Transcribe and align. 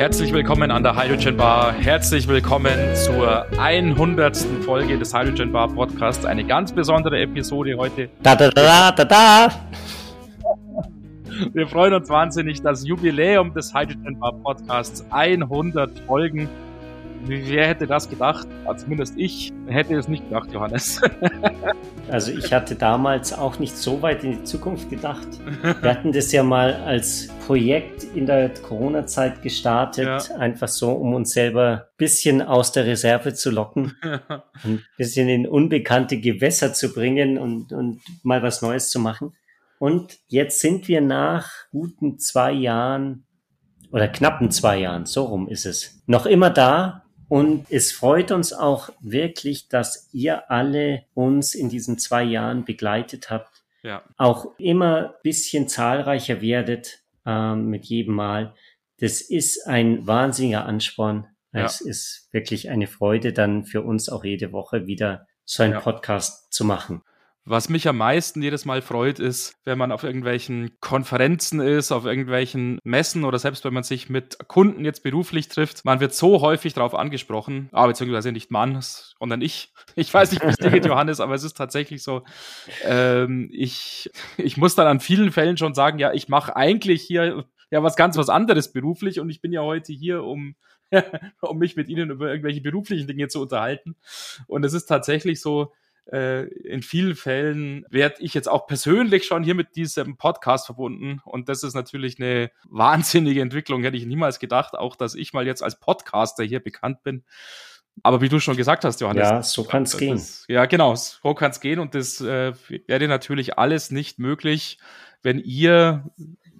Herzlich 0.00 0.32
willkommen 0.32 0.70
an 0.70 0.82
der 0.82 0.96
Hydrogen 0.96 1.36
Bar. 1.36 1.74
Herzlich 1.74 2.26
willkommen 2.26 2.72
zur 2.94 3.44
100. 3.58 4.34
Folge 4.64 4.96
des 4.96 5.12
Hydrogen 5.12 5.52
Bar 5.52 5.68
Podcasts. 5.68 6.24
Eine 6.24 6.42
ganz 6.42 6.72
besondere 6.72 7.20
Episode 7.20 7.76
heute. 7.76 8.08
Da, 8.22 8.34
da, 8.34 8.48
da, 8.48 8.92
da, 8.92 9.04
da. 9.04 9.48
Wir 11.52 11.68
freuen 11.68 11.92
uns 11.92 12.08
wahnsinnig, 12.08 12.62
das 12.62 12.86
Jubiläum 12.86 13.52
des 13.52 13.74
Hydrogen 13.74 14.18
Bar 14.18 14.32
Podcasts 14.42 15.04
100 15.10 15.90
Folgen 16.06 16.48
Wer 17.26 17.68
hätte 17.68 17.86
das 17.86 18.08
gedacht? 18.08 18.48
Zumindest 18.76 19.14
ich 19.16 19.52
hätte 19.66 19.94
es 19.94 20.08
nicht 20.08 20.24
gedacht, 20.24 20.52
Johannes. 20.52 21.00
also 22.08 22.32
ich 22.32 22.52
hatte 22.52 22.74
damals 22.74 23.32
auch 23.32 23.58
nicht 23.58 23.76
so 23.76 24.00
weit 24.02 24.24
in 24.24 24.32
die 24.32 24.44
Zukunft 24.44 24.88
gedacht. 24.90 25.28
Wir 25.62 25.90
hatten 25.90 26.12
das 26.12 26.32
ja 26.32 26.42
mal 26.42 26.74
als 26.74 27.28
Projekt 27.46 28.04
in 28.14 28.26
der 28.26 28.50
Corona-Zeit 28.50 29.42
gestartet, 29.42 30.06
ja. 30.06 30.36
einfach 30.36 30.68
so, 30.68 30.92
um 30.92 31.14
uns 31.14 31.32
selber 31.32 31.70
ein 31.70 31.96
bisschen 31.96 32.42
aus 32.42 32.72
der 32.72 32.86
Reserve 32.86 33.34
zu 33.34 33.50
locken, 33.50 33.96
ein 34.02 34.84
bisschen 34.96 35.28
in 35.28 35.46
unbekannte 35.46 36.20
Gewässer 36.20 36.72
zu 36.72 36.92
bringen 36.92 37.38
und, 37.38 37.72
und 37.72 38.00
mal 38.22 38.42
was 38.42 38.62
Neues 38.62 38.90
zu 38.90 38.98
machen. 38.98 39.34
Und 39.78 40.18
jetzt 40.28 40.60
sind 40.60 40.88
wir 40.88 41.00
nach 41.00 41.50
guten 41.70 42.18
zwei 42.18 42.52
Jahren 42.52 43.24
oder 43.92 44.08
knappen 44.08 44.50
zwei 44.50 44.78
Jahren, 44.78 45.06
so 45.06 45.24
rum 45.24 45.48
ist 45.48 45.66
es, 45.66 46.02
noch 46.06 46.26
immer 46.26 46.50
da 46.50 46.99
und 47.30 47.66
es 47.70 47.92
freut 47.92 48.32
uns 48.32 48.52
auch 48.52 48.90
wirklich, 49.00 49.68
dass 49.68 50.08
ihr 50.12 50.50
alle 50.50 51.04
uns 51.14 51.54
in 51.54 51.68
diesen 51.68 51.96
zwei 51.96 52.24
Jahren 52.24 52.64
begleitet 52.64 53.30
habt. 53.30 53.62
Ja. 53.84 54.02
Auch 54.16 54.58
immer 54.58 55.14
bisschen 55.22 55.68
zahlreicher 55.68 56.42
werdet 56.42 57.04
ähm, 57.24 57.66
mit 57.66 57.84
jedem 57.84 58.16
Mal. 58.16 58.52
Das 58.98 59.20
ist 59.20 59.68
ein 59.68 60.08
wahnsinniger 60.08 60.66
Ansporn. 60.66 61.28
Ja. 61.52 61.66
Es 61.66 61.80
ist 61.80 62.28
wirklich 62.32 62.68
eine 62.68 62.88
Freude, 62.88 63.32
dann 63.32 63.64
für 63.64 63.82
uns 63.82 64.08
auch 64.08 64.24
jede 64.24 64.50
Woche 64.50 64.88
wieder 64.88 65.28
so 65.44 65.62
einen 65.62 65.74
ja. 65.74 65.80
Podcast 65.80 66.52
zu 66.52 66.64
machen. 66.64 67.02
Was 67.50 67.68
mich 67.68 67.88
am 67.88 67.96
meisten 67.96 68.42
jedes 68.42 68.64
Mal 68.64 68.80
freut, 68.80 69.18
ist, 69.18 69.56
wenn 69.64 69.76
man 69.76 69.90
auf 69.90 70.04
irgendwelchen 70.04 70.70
Konferenzen 70.78 71.58
ist, 71.58 71.90
auf 71.90 72.04
irgendwelchen 72.04 72.78
Messen 72.84 73.24
oder 73.24 73.40
selbst 73.40 73.64
wenn 73.64 73.74
man 73.74 73.82
sich 73.82 74.08
mit 74.08 74.38
Kunden 74.46 74.84
jetzt 74.84 75.02
beruflich 75.02 75.48
trifft. 75.48 75.84
Man 75.84 75.98
wird 75.98 76.14
so 76.14 76.42
häufig 76.42 76.74
darauf 76.74 76.94
angesprochen, 76.94 77.68
aber 77.72 77.82
ah, 77.82 77.86
beziehungsweise 77.88 78.30
nicht 78.30 78.52
man, 78.52 78.78
sondern 78.80 79.42
ich. 79.42 79.74
Ich 79.96 80.14
weiß 80.14 80.30
nicht, 80.30 80.44
wie 80.44 80.48
es 80.48 80.56
dir 80.56 80.70
geht, 80.70 80.86
Johannes, 80.86 81.18
aber 81.18 81.34
es 81.34 81.42
ist 81.42 81.56
tatsächlich 81.56 82.04
so. 82.04 82.22
Ähm, 82.84 83.50
ich, 83.52 84.08
ich 84.36 84.56
muss 84.56 84.76
dann 84.76 84.86
an 84.86 85.00
vielen 85.00 85.32
Fällen 85.32 85.56
schon 85.56 85.74
sagen, 85.74 85.98
ja, 85.98 86.12
ich 86.12 86.28
mache 86.28 86.54
eigentlich 86.54 87.02
hier 87.02 87.44
ja 87.72 87.82
was 87.82 87.96
ganz 87.96 88.16
was 88.16 88.28
anderes 88.28 88.72
beruflich 88.72 89.18
und 89.18 89.28
ich 89.28 89.40
bin 89.40 89.52
ja 89.52 89.62
heute 89.62 89.92
hier, 89.92 90.22
um 90.22 90.54
um 91.40 91.58
mich 91.58 91.74
mit 91.74 91.88
Ihnen 91.88 92.10
über 92.10 92.30
irgendwelche 92.30 92.60
beruflichen 92.60 93.08
Dinge 93.08 93.26
zu 93.26 93.40
unterhalten. 93.40 93.96
Und 94.46 94.64
es 94.64 94.72
ist 94.72 94.86
tatsächlich 94.86 95.40
so, 95.40 95.72
äh, 96.12 96.44
in 96.44 96.82
vielen 96.82 97.14
Fällen 97.14 97.84
werde 97.90 98.16
ich 98.20 98.34
jetzt 98.34 98.48
auch 98.48 98.66
persönlich 98.66 99.26
schon 99.26 99.44
hier 99.44 99.54
mit 99.54 99.76
diesem 99.76 100.16
Podcast 100.16 100.66
verbunden. 100.66 101.20
Und 101.24 101.48
das 101.48 101.62
ist 101.62 101.74
natürlich 101.74 102.18
eine 102.18 102.50
wahnsinnige 102.68 103.40
Entwicklung, 103.40 103.82
hätte 103.82 103.96
ich 103.96 104.06
niemals 104.06 104.38
gedacht, 104.38 104.74
auch 104.74 104.96
dass 104.96 105.14
ich 105.14 105.32
mal 105.32 105.46
jetzt 105.46 105.62
als 105.62 105.78
Podcaster 105.78 106.44
hier 106.44 106.60
bekannt 106.60 107.02
bin. 107.02 107.24
Aber 108.02 108.20
wie 108.20 108.28
du 108.28 108.40
schon 108.40 108.56
gesagt 108.56 108.84
hast, 108.84 109.00
Johannes. 109.00 109.28
Ja, 109.28 109.42
so 109.42 109.64
kann 109.64 109.82
es 109.82 109.96
gehen. 109.96 110.20
ja, 110.48 110.64
genau, 110.66 110.94
so 110.94 111.34
kann 111.34 111.50
es 111.50 111.60
gehen. 111.60 111.78
Und 111.78 111.94
das 111.94 112.20
äh, 112.20 112.52
wäre 112.86 113.08
natürlich 113.08 113.58
alles 113.58 113.90
nicht 113.90 114.18
möglich, 114.18 114.78
wenn 115.22 115.38
ihr, 115.38 116.10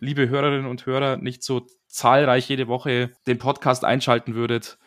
liebe 0.01 0.29
Hörerinnen 0.29 0.67
und 0.67 0.87
Hörer, 0.87 1.17
nicht 1.17 1.43
so 1.43 1.67
zahlreich 1.87 2.49
jede 2.49 2.69
Woche 2.69 3.13
den 3.27 3.39
Podcast 3.39 3.85
einschalten 3.85 4.35
würdet 4.35 4.79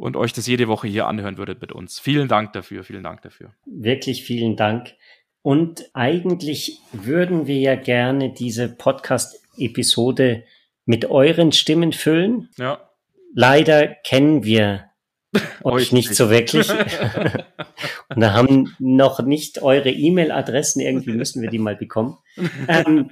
und 0.00 0.16
euch 0.16 0.32
das 0.32 0.46
jede 0.46 0.66
Woche 0.66 0.88
hier 0.88 1.06
anhören 1.06 1.36
würdet 1.36 1.60
mit 1.60 1.72
uns. 1.72 1.98
Vielen 1.98 2.26
Dank 2.26 2.54
dafür, 2.54 2.84
vielen 2.84 3.02
Dank 3.02 3.20
dafür. 3.22 3.52
Wirklich 3.66 4.24
vielen 4.24 4.56
Dank. 4.56 4.94
Und 5.42 5.90
eigentlich 5.92 6.78
würden 6.92 7.46
wir 7.46 7.58
ja 7.58 7.74
gerne 7.74 8.32
diese 8.32 8.68
Podcast-Episode 8.68 10.44
mit 10.86 11.10
euren 11.10 11.52
Stimmen 11.52 11.92
füllen. 11.92 12.48
Ja. 12.56 12.90
Leider 13.34 13.88
kennen 13.88 14.42
wir 14.42 14.86
euch 15.64 15.92
nicht, 15.92 16.08
nicht 16.08 16.16
so 16.16 16.30
wirklich. 16.30 16.70
und 18.08 18.20
da 18.20 18.32
haben 18.32 18.74
noch 18.78 19.20
nicht 19.20 19.62
eure 19.62 19.90
E-Mail-Adressen, 19.90 20.80
irgendwie 20.80 21.12
müssen 21.12 21.42
wir 21.42 21.50
die 21.50 21.58
mal 21.58 21.76
bekommen. 21.76 22.16
Ähm, 22.68 23.10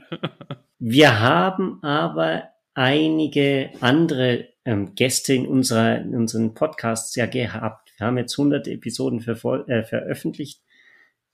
wir 0.79 1.21
haben 1.21 1.83
aber 1.83 2.49
einige 2.73 3.71
andere 3.81 4.49
ähm, 4.69 4.95
Gäste 4.95 5.33
in, 5.33 5.47
unserer, 5.47 5.99
in 5.99 6.15
unseren 6.15 6.53
Podcasts 6.53 7.17
ja 7.17 7.25
gehabt. 7.25 7.91
Wir 7.97 8.07
haben 8.07 8.19
jetzt 8.19 8.39
100 8.39 8.69
Episoden 8.69 9.21
für, 9.21 9.33
äh, 9.67 9.83
veröffentlicht. 9.83 10.61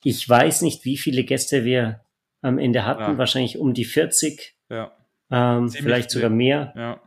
Ich 0.05 0.29
weiß 0.29 0.63
nicht, 0.63 0.85
wie 0.85 0.97
viele 0.97 1.25
Gäste 1.25 1.65
wir 1.65 2.01
am 2.43 2.59
Ende 2.59 2.85
hatten. 2.87 3.03
Ja. 3.03 3.19
Wahrscheinlich 3.19 3.59
um 3.59 3.75
die 3.75 3.85
40. 3.85 4.55
Ja. 4.71 4.93
Ähm, 5.33 5.69
vielleicht 5.69 6.13
sogar 6.13 6.31
mehr. 6.31 6.73
Ja. 6.77 7.01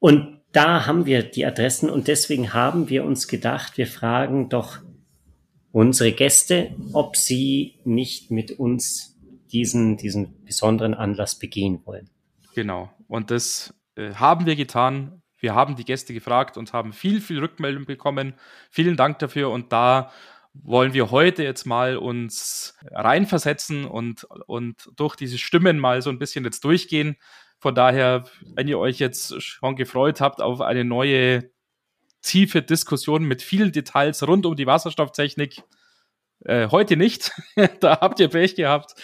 Und 0.00 0.42
da 0.52 0.84
haben 0.86 1.06
wir 1.06 1.22
die 1.22 1.46
Adressen 1.46 1.88
und 1.88 2.08
deswegen 2.08 2.52
haben 2.52 2.90
wir 2.90 3.04
uns 3.04 3.26
gedacht, 3.26 3.78
wir 3.78 3.86
fragen 3.86 4.50
doch 4.50 4.78
unsere 5.72 6.12
Gäste, 6.12 6.74
ob 6.92 7.16
sie 7.16 7.80
nicht 7.84 8.30
mit 8.30 8.52
uns 8.52 9.18
diesen, 9.50 9.96
diesen 9.96 10.44
besonderen 10.44 10.92
Anlass 10.92 11.38
begehen 11.38 11.80
wollen. 11.86 12.10
Genau. 12.54 12.90
Und 13.08 13.30
das 13.30 13.74
äh, 13.94 14.12
haben 14.14 14.44
wir 14.44 14.56
getan. 14.56 15.22
Wir 15.38 15.54
haben 15.54 15.76
die 15.76 15.84
Gäste 15.84 16.14
gefragt 16.14 16.56
und 16.56 16.72
haben 16.72 16.92
viel, 16.92 17.20
viel 17.20 17.38
Rückmeldung 17.38 17.84
bekommen. 17.84 18.34
Vielen 18.70 18.96
Dank 18.96 19.18
dafür. 19.18 19.50
Und 19.50 19.72
da 19.72 20.10
wollen 20.52 20.92
wir 20.94 21.10
heute 21.10 21.42
jetzt 21.42 21.66
mal 21.66 21.96
uns 21.96 22.76
reinversetzen 22.90 23.84
und, 23.84 24.24
und 24.46 24.90
durch 24.96 25.16
diese 25.16 25.38
Stimmen 25.38 25.78
mal 25.78 26.02
so 26.02 26.10
ein 26.10 26.18
bisschen 26.18 26.44
jetzt 26.44 26.64
durchgehen. 26.64 27.16
Von 27.58 27.74
daher, 27.74 28.24
wenn 28.54 28.68
ihr 28.68 28.78
euch 28.78 28.98
jetzt 28.98 29.40
schon 29.42 29.76
gefreut 29.76 30.20
habt 30.20 30.40
auf 30.40 30.60
eine 30.60 30.84
neue 30.84 31.50
tiefe 32.22 32.62
Diskussion 32.62 33.24
mit 33.24 33.42
vielen 33.42 33.72
Details 33.72 34.26
rund 34.26 34.46
um 34.46 34.56
die 34.56 34.66
Wasserstofftechnik, 34.66 35.62
äh, 36.44 36.68
heute 36.70 36.96
nicht. 36.96 37.32
da 37.80 38.00
habt 38.00 38.20
ihr 38.20 38.28
Pech 38.28 38.54
gehabt. 38.54 38.94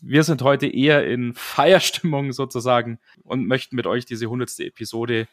Wir 0.00 0.24
sind 0.24 0.42
heute 0.42 0.66
eher 0.66 1.06
in 1.06 1.34
Feierstimmung 1.34 2.32
sozusagen 2.32 2.98
und 3.24 3.46
möchten 3.46 3.76
mit 3.76 3.86
euch 3.86 4.06
diese 4.06 4.26
hundertste 4.26 4.64
Episode 4.64 5.28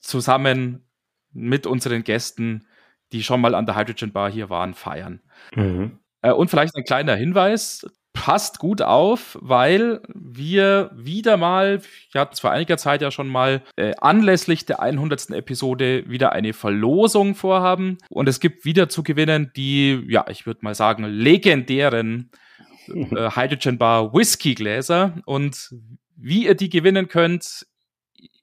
zusammen 0.00 0.88
mit 1.32 1.66
unseren 1.66 2.04
Gästen, 2.04 2.66
die 3.12 3.22
schon 3.22 3.40
mal 3.40 3.54
an 3.54 3.66
der 3.66 3.76
Hydrogen 3.76 4.12
Bar 4.12 4.30
hier 4.30 4.50
waren, 4.50 4.74
feiern. 4.74 5.20
Mhm. 5.54 5.98
Äh, 6.22 6.32
und 6.32 6.48
vielleicht 6.48 6.74
ein 6.76 6.84
kleiner 6.84 7.14
Hinweis 7.14 7.86
passt 8.16 8.58
gut 8.58 8.80
auf, 8.80 9.38
weil 9.40 10.00
wir 10.08 10.90
wieder 10.94 11.36
mal, 11.36 11.82
wir 12.12 12.20
hatten 12.20 12.32
es 12.32 12.40
vor 12.40 12.50
einiger 12.50 12.78
Zeit 12.78 13.02
ja 13.02 13.10
schon 13.10 13.28
mal, 13.28 13.62
äh, 13.76 13.92
anlässlich 14.00 14.64
der 14.64 14.80
100. 14.80 15.30
Episode 15.30 16.08
wieder 16.08 16.32
eine 16.32 16.54
Verlosung 16.54 17.34
vorhaben. 17.34 17.98
Und 18.08 18.28
es 18.28 18.40
gibt 18.40 18.64
wieder 18.64 18.88
zu 18.88 19.02
gewinnen 19.02 19.52
die, 19.54 20.02
ja, 20.08 20.24
ich 20.30 20.46
würde 20.46 20.60
mal 20.62 20.74
sagen, 20.74 21.04
legendären 21.04 22.30
äh, 22.88 23.30
Hydrogen 23.30 23.76
Bar 23.76 24.14
Whisky 24.14 24.54
Gläser. 24.54 25.18
Und 25.26 25.74
wie 26.16 26.46
ihr 26.46 26.54
die 26.54 26.70
gewinnen 26.70 27.08
könnt, 27.08 27.66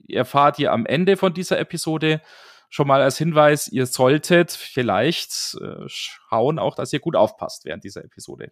erfahrt 0.08 0.60
ihr 0.60 0.72
am 0.72 0.86
Ende 0.86 1.18
von 1.18 1.34
dieser 1.34 1.60
Episode. 1.60 2.22
Schon 2.70 2.88
mal 2.88 3.02
als 3.02 3.18
Hinweis, 3.18 3.68
ihr 3.68 3.86
solltet 3.86 4.52
vielleicht 4.52 5.58
äh, 5.62 5.84
schauen 5.88 6.58
auch, 6.58 6.76
dass 6.76 6.92
ihr 6.92 7.00
gut 7.00 7.16
aufpasst 7.16 7.66
während 7.66 7.84
dieser 7.84 8.04
Episode 8.04 8.52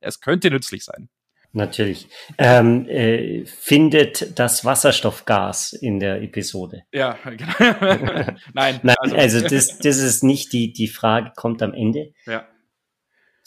es 0.00 0.20
könnte 0.20 0.50
nützlich 0.50 0.84
sein. 0.84 1.08
Natürlich. 1.52 2.08
Ähm, 2.38 2.88
äh, 2.88 3.44
findet 3.44 4.38
das 4.38 4.64
Wasserstoffgas 4.64 5.72
in 5.72 5.98
der 5.98 6.22
Episode? 6.22 6.84
Ja, 6.92 7.18
genau. 7.24 7.52
Nein. 8.54 8.80
Nein 8.82 8.96
also, 9.00 9.16
also 9.16 9.40
das, 9.40 9.78
das 9.78 9.98
ist 9.98 10.22
nicht 10.22 10.52
die, 10.52 10.72
die 10.72 10.86
Frage, 10.86 11.32
kommt 11.34 11.60
am 11.62 11.74
Ende. 11.74 12.12
Ja. 12.26 12.46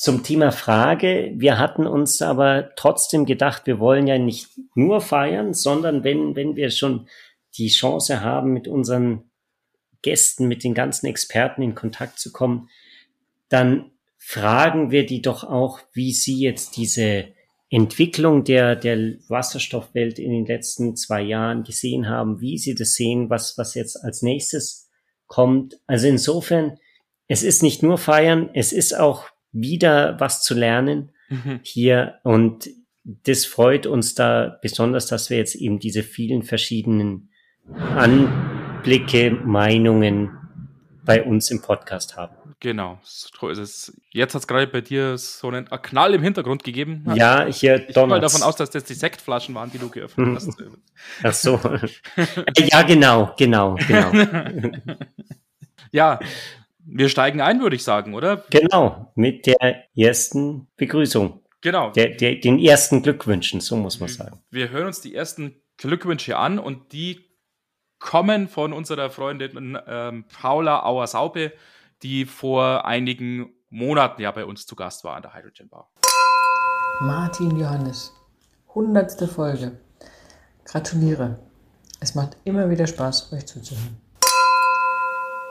Zum 0.03 0.21
Thema 0.21 0.51
Frage, 0.51 1.31
wir 1.37 1.59
hatten 1.59 1.87
uns 1.87 2.21
aber 2.21 2.75
trotzdem 2.75 3.25
gedacht, 3.25 3.67
wir 3.67 3.79
wollen 3.79 4.05
ja 4.05 4.17
nicht 4.17 4.49
nur 4.75 4.99
feiern, 4.99 5.53
sondern 5.53 6.03
wenn, 6.03 6.35
wenn 6.35 6.57
wir 6.57 6.71
schon 6.71 7.07
die 7.57 7.69
Chance 7.69 8.19
haben, 8.19 8.51
mit 8.51 8.67
unseren 8.67 9.31
Gästen, 10.01 10.49
mit 10.49 10.65
den 10.65 10.73
ganzen 10.73 11.05
Experten 11.05 11.61
in 11.61 11.73
Kontakt 11.73 12.19
zu 12.19 12.33
kommen, 12.33 12.67
dann 13.47 13.91
fragen 14.17 14.91
wir 14.91 15.05
die 15.05 15.21
doch 15.21 15.45
auch, 15.45 15.79
wie 15.93 16.11
sie 16.11 16.37
jetzt 16.37 16.75
diese 16.75 17.29
Entwicklung 17.69 18.43
der, 18.43 18.75
der 18.75 18.97
Wasserstoffwelt 19.29 20.19
in 20.19 20.31
den 20.31 20.45
letzten 20.45 20.97
zwei 20.97 21.21
Jahren 21.21 21.63
gesehen 21.63 22.09
haben, 22.09 22.41
wie 22.41 22.57
sie 22.57 22.75
das 22.75 22.91
sehen, 22.95 23.29
was, 23.29 23.57
was 23.57 23.73
jetzt 23.73 23.95
als 24.03 24.21
nächstes 24.21 24.89
kommt. 25.27 25.79
Also 25.87 26.09
insofern, 26.09 26.77
es 27.29 27.41
ist 27.41 27.63
nicht 27.63 27.83
nur 27.83 27.97
feiern, 27.97 28.49
es 28.53 28.73
ist 28.73 28.99
auch 28.99 29.29
wieder 29.53 30.19
was 30.19 30.41
zu 30.41 30.53
lernen 30.53 31.11
mhm. 31.29 31.59
hier 31.63 32.15
und 32.23 32.69
das 33.05 33.45
freut 33.45 33.85
uns 33.85 34.15
da 34.15 34.57
besonders, 34.61 35.07
dass 35.07 35.29
wir 35.29 35.37
jetzt 35.37 35.55
eben 35.55 35.79
diese 35.79 36.03
vielen 36.03 36.43
verschiedenen 36.43 37.29
An 37.95 38.53
Einblicke, 38.83 39.31
Meinungen 39.31 40.37
bei 41.05 41.23
uns 41.23 41.49
im 41.51 41.61
Podcast 41.61 42.17
haben. 42.17 42.35
Genau, 42.59 42.99
so 43.01 43.47
ist 43.47 43.57
es. 43.57 43.97
Jetzt 44.11 44.35
hat 44.35 44.41
es 44.41 44.47
gerade 44.47 44.67
bei 44.67 44.81
dir 44.81 45.17
so 45.17 45.47
einen 45.47 45.69
Knall 45.69 46.13
im 46.13 46.21
Hintergrund 46.21 46.65
gegeben. 46.65 47.05
Ja, 47.15 47.45
hier 47.45 47.87
Ich 47.87 47.95
gehe 47.95 48.07
mal 48.07 48.19
davon 48.19 48.43
aus, 48.43 48.57
dass 48.57 48.71
das 48.71 48.83
die 48.83 48.93
Sektflaschen 48.93 49.55
waren, 49.55 49.71
die 49.71 49.77
du 49.77 49.89
geöffnet 49.89 50.35
hast. 50.35 50.61
Ach 51.23 51.33
so. 51.33 51.61
ja, 52.57 52.81
genau, 52.81 53.33
genau, 53.37 53.75
genau. 53.87 54.11
ja, 55.91 56.19
wir 56.85 57.09
steigen 57.09 57.41
ein, 57.41 57.61
würde 57.61 57.75
ich 57.75 57.83
sagen, 57.83 58.13
oder? 58.13 58.43
Genau, 58.49 59.11
mit 59.15 59.45
der 59.45 59.85
ersten 59.95 60.67
Begrüßung. 60.75 61.41
Genau. 61.61 61.91
Der, 61.91 62.09
der, 62.09 62.35
den 62.35 62.59
ersten 62.59 63.01
Glückwünschen, 63.01 63.61
so 63.61 63.77
muss 63.77 63.99
man 63.99 64.09
sagen. 64.09 64.41
Wir 64.49 64.69
hören 64.69 64.87
uns 64.87 64.99
die 64.99 65.15
ersten 65.15 65.61
Glückwünsche 65.77 66.37
an 66.37 66.59
und 66.59 66.91
die 66.91 67.33
kommen 67.99 68.49
von 68.49 68.73
unserer 68.73 69.09
Freundin 69.09 69.77
ähm, 69.87 70.25
Paula 70.27 70.83
Auersaupe, 70.83 71.53
die 72.01 72.25
vor 72.25 72.85
einigen 72.85 73.53
Monaten 73.69 74.21
ja 74.21 74.31
bei 74.31 74.45
uns 74.45 74.65
zu 74.65 74.75
Gast 74.75 75.05
war 75.05 75.15
an 75.15 75.21
der 75.21 75.33
Hydrogen 75.33 75.69
Bar. 75.69 75.89
Martin 76.99 77.57
Johannes, 77.57 78.13
hundertste 78.75 79.27
Folge. 79.27 79.79
Gratuliere. 80.65 81.39
Es 82.01 82.13
macht 82.13 82.37
immer 82.43 82.69
wieder 82.69 82.87
Spaß, 82.87 83.31
euch 83.31 83.45
zuzuhören. 83.45 84.02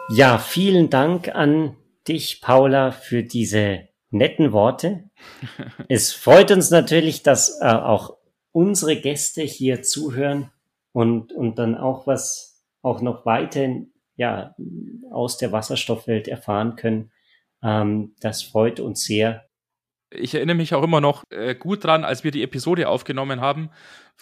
Ja, 0.08 0.38
vielen 0.38 0.90
Dank 0.90 1.34
an 1.34 1.76
dich, 2.08 2.40
Paula, 2.40 2.90
für 2.90 3.22
diese 3.22 3.88
netten 4.10 4.52
Worte. 4.52 5.10
es 5.88 6.12
freut 6.12 6.50
uns 6.50 6.70
natürlich, 6.70 7.22
dass 7.22 7.60
äh, 7.60 7.66
auch 7.66 8.16
unsere 8.50 8.96
Gäste 8.96 9.42
hier 9.42 9.82
zuhören 9.82 10.50
und, 10.92 11.32
und 11.32 11.58
dann 11.58 11.76
auch 11.76 12.06
was 12.06 12.62
auch 12.82 13.00
noch 13.00 13.24
weiter 13.24 13.68
ja, 14.16 14.54
aus 15.10 15.38
der 15.38 15.52
Wasserstoffwelt 15.52 16.28
erfahren 16.28 16.76
können. 16.76 17.10
Ähm, 17.62 18.14
das 18.20 18.42
freut 18.42 18.80
uns 18.80 19.04
sehr. 19.04 19.46
Ich 20.14 20.34
erinnere 20.34 20.56
mich 20.56 20.74
auch 20.74 20.82
immer 20.82 21.00
noch 21.00 21.24
äh, 21.30 21.54
gut 21.54 21.84
dran, 21.84 22.04
als 22.04 22.24
wir 22.24 22.30
die 22.30 22.42
Episode 22.42 22.88
aufgenommen 22.88 23.40
haben, 23.40 23.70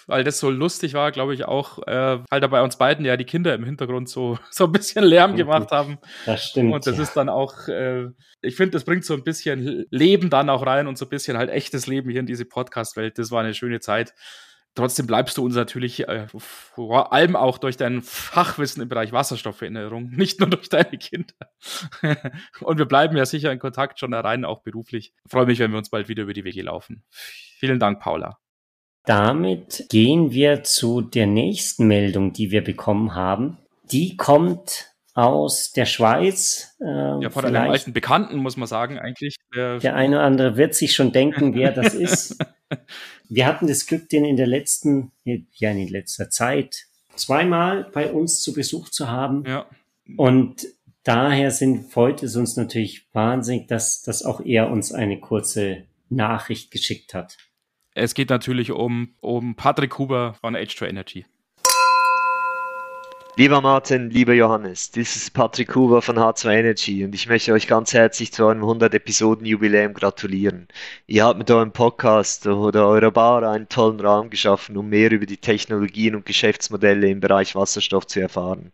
weil 0.07 0.25
das 0.25 0.39
so 0.39 0.51
lustig 0.51 0.95
war, 0.95 1.13
glaube 1.13 1.35
ich 1.35 1.45
auch, 1.45 1.79
äh, 1.87 2.19
weil 2.29 2.41
da 2.41 2.47
bei 2.47 2.63
uns 2.63 2.77
beiden 2.77 3.05
ja 3.05 3.17
die 3.17 3.25
Kinder 3.25 3.55
im 3.55 3.65
Hintergrund 3.65 4.09
so, 4.09 4.39
so 4.51 4.65
ein 4.65 4.73
bisschen 4.73 5.05
Lärm 5.05 5.37
gemacht 5.37 5.71
haben. 5.71 5.99
Das 6.27 6.45
stimmt. 6.45 6.73
Und 6.73 6.87
das 6.87 6.97
ja. 6.97 7.03
ist 7.03 7.17
dann 7.17 7.29
auch, 7.29 7.69
äh, 7.69 8.09
ich 8.43 8.57
finde, 8.57 8.73
das 8.73 8.85
bringt 8.85 9.05
so 9.05 9.15
ein 9.15 9.25
bisschen 9.25 9.87
Leben 9.91 10.31
dann 10.31 10.49
auch 10.49 10.65
rein 10.65 10.87
und 10.87 10.97
so 10.99 11.07
ein 11.07 11.11
bisschen 11.11 11.37
halt 11.37 11.51
echtes 11.51 11.87
Leben 11.87 12.11
hier 12.11 12.21
in 12.21 12.27
diese 12.27 12.45
Podcast-Welt. 12.45 13.19
Das 13.19 13.31
war 13.31 13.41
eine 13.41 13.55
schöne 13.55 13.81
Zeit. 13.81 14.15
Trotzdem 14.77 15.07
bleibst 15.07 15.37
du 15.37 15.45
uns 15.45 15.57
natürlich 15.57 16.09
äh, 16.09 16.29
vor 16.37 17.13
allem 17.13 17.35
auch 17.35 17.59
durch 17.59 17.77
dein 17.77 18.03
Fachwissen 18.03 18.83
im 18.83 18.89
Bereich 18.89 19.13
Wasserstofferinnerung, 19.13 20.11
nicht 20.17 20.39
nur 20.39 20.49
durch 20.49 20.69
deine 20.69 20.97
Kinder. 20.97 21.35
Und 22.61 22.79
wir 22.79 22.87
bleiben 22.87 23.17
ja 23.17 23.27
sicher 23.27 23.51
in 23.53 23.59
Kontakt, 23.59 23.99
schon 23.99 24.15
rein 24.15 24.45
auch 24.45 24.63
beruflich. 24.63 25.13
Ich 25.25 25.31
freue 25.31 25.47
mich, 25.47 25.59
wenn 25.59 25.73
wir 25.73 25.79
uns 25.79 25.91
bald 25.91 26.09
wieder 26.09 26.23
über 26.23 26.35
die 26.35 26.45
Wege 26.45 26.63
laufen. 26.63 27.03
Vielen 27.11 27.81
Dank, 27.81 28.01
Paula. 28.01 28.39
Damit 29.05 29.87
gehen 29.89 30.31
wir 30.31 30.63
zu 30.63 31.01
der 31.01 31.27
nächsten 31.27 31.87
Meldung, 31.87 32.33
die 32.33 32.51
wir 32.51 32.63
bekommen 32.63 33.15
haben. 33.15 33.59
Die 33.91 34.17
kommt 34.17 34.91
aus 35.15 35.73
der 35.73 35.87
Schweiz. 35.87 36.77
Äh, 36.81 37.23
ja, 37.23 37.31
von 37.31 37.45
einem 37.45 37.71
alten 37.71 37.93
Bekannten, 37.93 38.37
muss 38.37 38.57
man 38.57 38.69
sagen, 38.69 38.99
eigentlich. 38.99 39.37
Der, 39.55 39.79
der 39.79 39.97
eine 39.97 40.17
oder 40.17 40.25
andere 40.25 40.57
wird 40.57 40.75
sich 40.75 40.95
schon 40.95 41.13
denken, 41.13 41.55
wer 41.55 41.73
das 41.73 41.95
ist. 41.95 42.39
Wir 43.31 43.47
hatten 43.47 43.69
das 43.69 43.87
Glück, 43.87 44.09
den 44.09 44.25
in 44.25 44.37
der 44.37 44.49
letzten, 44.49 45.13
ja, 45.25 45.71
in 45.71 45.89
letzter 45.89 46.31
Zeit 46.31 46.89
zweimal 47.15 47.89
bei 47.93 48.13
uns 48.13 48.43
zu 48.43 48.53
Besuch 48.53 48.89
zu 48.89 49.09
haben. 49.09 49.45
Ja. 49.47 49.67
Und 50.17 50.67
daher 51.05 51.53
sind, 51.53 51.93
freut 51.93 52.25
es 52.25 52.35
uns 52.35 52.57
natürlich 52.57 53.07
wahnsinnig, 53.13 53.69
dass, 53.69 54.03
dass 54.03 54.25
auch 54.25 54.41
er 54.41 54.71
uns 54.71 54.93
eine 54.93 55.21
kurze 55.21 55.85
Nachricht 56.09 56.73
geschickt 56.73 57.15
hat. 57.15 57.39
Es 57.95 58.15
geht 58.15 58.31
natürlich 58.31 58.73
um, 58.73 59.15
um 59.21 59.55
Patrick 59.55 59.97
Huber 59.99 60.35
von 60.35 60.57
H2 60.57 60.89
Energy. 60.89 61.25
Lieber 63.41 63.63
Martin, 63.63 64.11
lieber 64.11 64.35
Johannes, 64.35 64.91
das 64.91 65.17
ist 65.17 65.33
Patrick 65.33 65.75
Huber 65.75 66.03
von 66.03 66.19
H2 66.19 66.59
Energy 66.59 67.05
und 67.07 67.15
ich 67.15 67.27
möchte 67.27 67.55
euch 67.55 67.67
ganz 67.67 67.95
herzlich 67.95 68.35
zu 68.35 68.45
eurem 68.45 68.59
100 68.59 68.93
Episoden 68.93 69.47
Jubiläum 69.47 69.95
gratulieren. 69.95 70.69
Ihr 71.07 71.25
habt 71.25 71.39
mit 71.39 71.51
eurem 71.51 71.73
Podcast 71.73 72.47
oder 72.47 72.87
eurer 72.87 73.11
Bar 73.11 73.51
einen 73.51 73.67
tollen 73.71 73.99
Raum 73.99 74.29
geschaffen, 74.29 74.77
um 74.77 74.91
mehr 74.91 75.11
über 75.11 75.25
die 75.25 75.39
Technologien 75.39 76.17
und 76.17 76.27
Geschäftsmodelle 76.27 77.09
im 77.09 77.21
Bereich 77.21 77.55
Wasserstoff 77.55 78.07
zu 78.07 78.21
erfahren. 78.21 78.73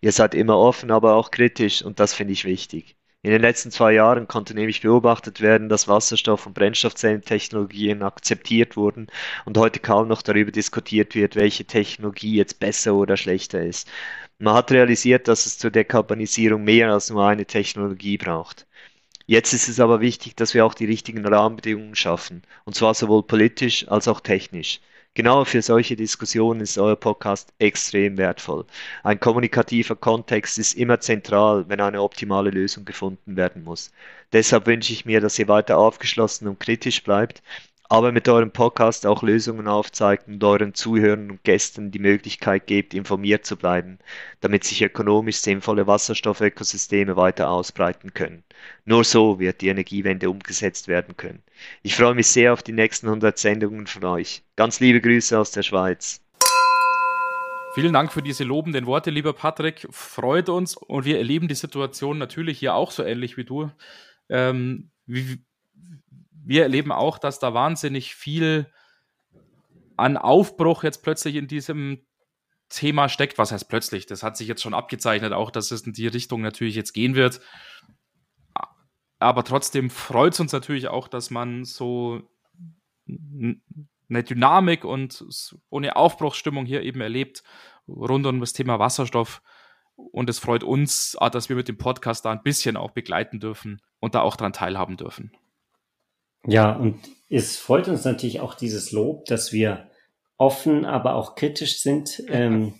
Ihr 0.00 0.12
seid 0.12 0.34
immer 0.34 0.56
offen, 0.58 0.90
aber 0.90 1.14
auch 1.14 1.30
kritisch 1.30 1.82
und 1.82 2.00
das 2.00 2.14
finde 2.14 2.32
ich 2.32 2.46
wichtig. 2.46 2.96
In 3.26 3.32
den 3.32 3.42
letzten 3.42 3.72
zwei 3.72 3.92
Jahren 3.92 4.28
konnte 4.28 4.54
nämlich 4.54 4.82
beobachtet 4.82 5.40
werden, 5.40 5.68
dass 5.68 5.88
Wasserstoff- 5.88 6.46
und 6.46 6.54
Brennstoffzellentechnologien 6.54 8.04
akzeptiert 8.04 8.76
wurden 8.76 9.08
und 9.44 9.58
heute 9.58 9.80
kaum 9.80 10.06
noch 10.06 10.22
darüber 10.22 10.52
diskutiert 10.52 11.16
wird, 11.16 11.34
welche 11.34 11.64
Technologie 11.64 12.36
jetzt 12.36 12.60
besser 12.60 12.94
oder 12.94 13.16
schlechter 13.16 13.60
ist. 13.60 13.88
Man 14.38 14.54
hat 14.54 14.70
realisiert, 14.70 15.26
dass 15.26 15.44
es 15.44 15.58
zur 15.58 15.72
Dekarbonisierung 15.72 16.62
mehr 16.62 16.92
als 16.92 17.10
nur 17.10 17.26
eine 17.26 17.46
Technologie 17.46 18.16
braucht. 18.16 18.64
Jetzt 19.26 19.52
ist 19.54 19.66
es 19.66 19.80
aber 19.80 20.00
wichtig, 20.00 20.36
dass 20.36 20.54
wir 20.54 20.64
auch 20.64 20.74
die 20.74 20.86
richtigen 20.86 21.26
Rahmenbedingungen 21.26 21.96
schaffen, 21.96 22.42
und 22.64 22.76
zwar 22.76 22.94
sowohl 22.94 23.24
politisch 23.24 23.88
als 23.88 24.06
auch 24.06 24.20
technisch. 24.20 24.78
Genau 25.16 25.46
für 25.46 25.62
solche 25.62 25.96
Diskussionen 25.96 26.60
ist 26.60 26.76
euer 26.76 26.94
Podcast 26.94 27.50
extrem 27.58 28.18
wertvoll. 28.18 28.66
Ein 29.02 29.18
kommunikativer 29.18 29.96
Kontext 29.96 30.58
ist 30.58 30.74
immer 30.74 31.00
zentral, 31.00 31.64
wenn 31.70 31.80
eine 31.80 32.02
optimale 32.02 32.50
Lösung 32.50 32.84
gefunden 32.84 33.34
werden 33.34 33.64
muss. 33.64 33.92
Deshalb 34.34 34.66
wünsche 34.66 34.92
ich 34.92 35.06
mir, 35.06 35.22
dass 35.22 35.38
ihr 35.38 35.48
weiter 35.48 35.78
aufgeschlossen 35.78 36.48
und 36.48 36.60
kritisch 36.60 37.02
bleibt, 37.02 37.42
aber 37.88 38.12
mit 38.12 38.28
eurem 38.28 38.50
Podcast 38.50 39.06
auch 39.06 39.22
Lösungen 39.22 39.68
aufzeigt 39.68 40.28
und 40.28 40.42
euren 40.42 40.74
Zuhörern 40.74 41.30
und 41.30 41.44
Gästen 41.44 41.90
die 41.90 41.98
Möglichkeit 41.98 42.66
gebt, 42.66 42.94
informiert 42.94 43.46
zu 43.46 43.56
bleiben, 43.56 43.98
damit 44.40 44.64
sich 44.64 44.82
ökonomisch 44.82 45.36
sinnvolle 45.36 45.86
Wasserstoffökosysteme 45.86 47.16
weiter 47.16 47.48
ausbreiten 47.50 48.12
können. 48.14 48.42
Nur 48.84 49.04
so 49.04 49.38
wird 49.38 49.60
die 49.60 49.68
Energiewende 49.68 50.28
umgesetzt 50.30 50.88
werden 50.88 51.16
können. 51.16 51.42
Ich 51.82 51.94
freue 51.94 52.14
mich 52.14 52.26
sehr 52.26 52.52
auf 52.52 52.62
die 52.62 52.72
nächsten 52.72 53.06
100 53.06 53.38
Sendungen 53.38 53.86
von 53.86 54.04
euch. 54.04 54.42
Ganz 54.56 54.80
liebe 54.80 55.00
Grüße 55.00 55.38
aus 55.38 55.52
der 55.52 55.62
Schweiz. 55.62 56.20
Vielen 57.74 57.92
Dank 57.92 58.10
für 58.10 58.22
diese 58.22 58.42
lobenden 58.42 58.86
Worte, 58.86 59.10
lieber 59.10 59.34
Patrick. 59.34 59.86
Freut 59.90 60.48
uns 60.48 60.76
und 60.76 61.04
wir 61.04 61.18
erleben 61.18 61.46
die 61.46 61.54
Situation 61.54 62.16
natürlich 62.16 62.58
hier 62.58 62.74
auch 62.74 62.90
so 62.90 63.04
ähnlich 63.04 63.36
wie 63.36 63.44
du. 63.44 63.70
Ähm, 64.30 64.90
wie, 65.04 65.44
wir 66.46 66.62
erleben 66.62 66.92
auch, 66.92 67.18
dass 67.18 67.38
da 67.38 67.54
wahnsinnig 67.54 68.14
viel 68.14 68.72
an 69.96 70.16
Aufbruch 70.16 70.84
jetzt 70.84 71.02
plötzlich 71.02 71.34
in 71.34 71.48
diesem 71.48 72.06
Thema 72.68 73.08
steckt. 73.08 73.38
Was 73.38 73.52
heißt 73.52 73.68
plötzlich? 73.68 74.06
Das 74.06 74.22
hat 74.22 74.36
sich 74.36 74.46
jetzt 74.46 74.62
schon 74.62 74.74
abgezeichnet, 74.74 75.32
auch 75.32 75.50
dass 75.50 75.70
es 75.70 75.82
in 75.82 75.92
die 75.92 76.06
Richtung 76.06 76.42
natürlich 76.42 76.76
jetzt 76.76 76.92
gehen 76.92 77.14
wird. 77.14 77.40
Aber 79.18 79.44
trotzdem 79.44 79.90
freut 79.90 80.34
es 80.34 80.40
uns 80.40 80.52
natürlich 80.52 80.88
auch, 80.88 81.08
dass 81.08 81.30
man 81.30 81.64
so 81.64 82.22
eine 83.08 84.22
Dynamik 84.22 84.84
und 84.84 85.24
so 85.28 85.58
eine 85.70 85.96
Aufbruchsstimmung 85.96 86.66
hier 86.66 86.82
eben 86.82 87.00
erlebt 87.00 87.42
rund 87.88 88.26
um 88.26 88.40
das 88.40 88.52
Thema 88.52 88.78
Wasserstoff. 88.78 89.42
Und 89.96 90.28
es 90.28 90.38
freut 90.38 90.62
uns, 90.62 91.16
dass 91.32 91.48
wir 91.48 91.56
mit 91.56 91.68
dem 91.68 91.78
Podcast 91.78 92.24
da 92.24 92.30
ein 92.30 92.42
bisschen 92.42 92.76
auch 92.76 92.90
begleiten 92.90 93.40
dürfen 93.40 93.80
und 93.98 94.14
da 94.14 94.20
auch 94.20 94.36
daran 94.36 94.52
teilhaben 94.52 94.96
dürfen. 94.96 95.32
Ja, 96.46 96.72
und 96.72 96.98
es 97.28 97.56
freut 97.56 97.88
uns 97.88 98.04
natürlich 98.04 98.40
auch 98.40 98.54
dieses 98.54 98.92
Lob, 98.92 99.24
dass 99.26 99.52
wir 99.52 99.90
offen, 100.36 100.84
aber 100.84 101.14
auch 101.14 101.34
kritisch 101.34 101.80
sind. 101.80 102.22
Ähm, 102.28 102.74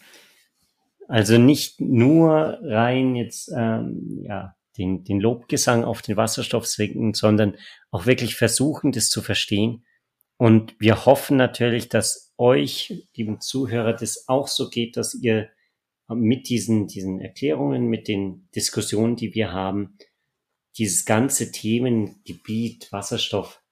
also 1.09 1.39
nicht 1.39 1.81
nur 1.81 2.59
rein 2.63 3.17
jetzt 3.17 3.51
ähm, 3.57 4.23
ja 4.23 4.55
den, 4.77 5.05
den 5.05 5.21
Lobgesang 5.21 5.85
auf 5.85 6.03
den 6.03 6.17
Wasserstoff 6.17 6.67
singen, 6.67 7.15
sondern 7.15 7.57
auch 7.91 8.07
wirklich 8.07 8.37
versuchen, 8.37 8.93
das 8.93 9.09
zu 9.09 9.23
verstehen. 9.23 9.85
Und 10.37 10.75
wir 10.79 11.07
hoffen 11.07 11.37
natürlich, 11.37 11.89
dass 11.89 12.35
euch, 12.37 13.09
lieben 13.17 13.41
Zuhörer, 13.41 13.95
das 13.95 14.29
auch 14.29 14.49
so 14.49 14.69
geht, 14.69 14.97
dass 14.97 15.15
ihr 15.15 15.49
mit 16.09 16.49
diesen, 16.49 16.87
diesen 16.87 17.21
Erklärungen, 17.21 17.87
mit 17.87 18.07
den 18.07 18.49
Diskussionen, 18.55 19.17
die 19.17 19.35
wir 19.35 19.53
haben, 19.53 19.97
dieses 20.78 21.04
ganze 21.04 21.52
Themengebiet 21.52 22.92
Wasserstoff 22.92 23.62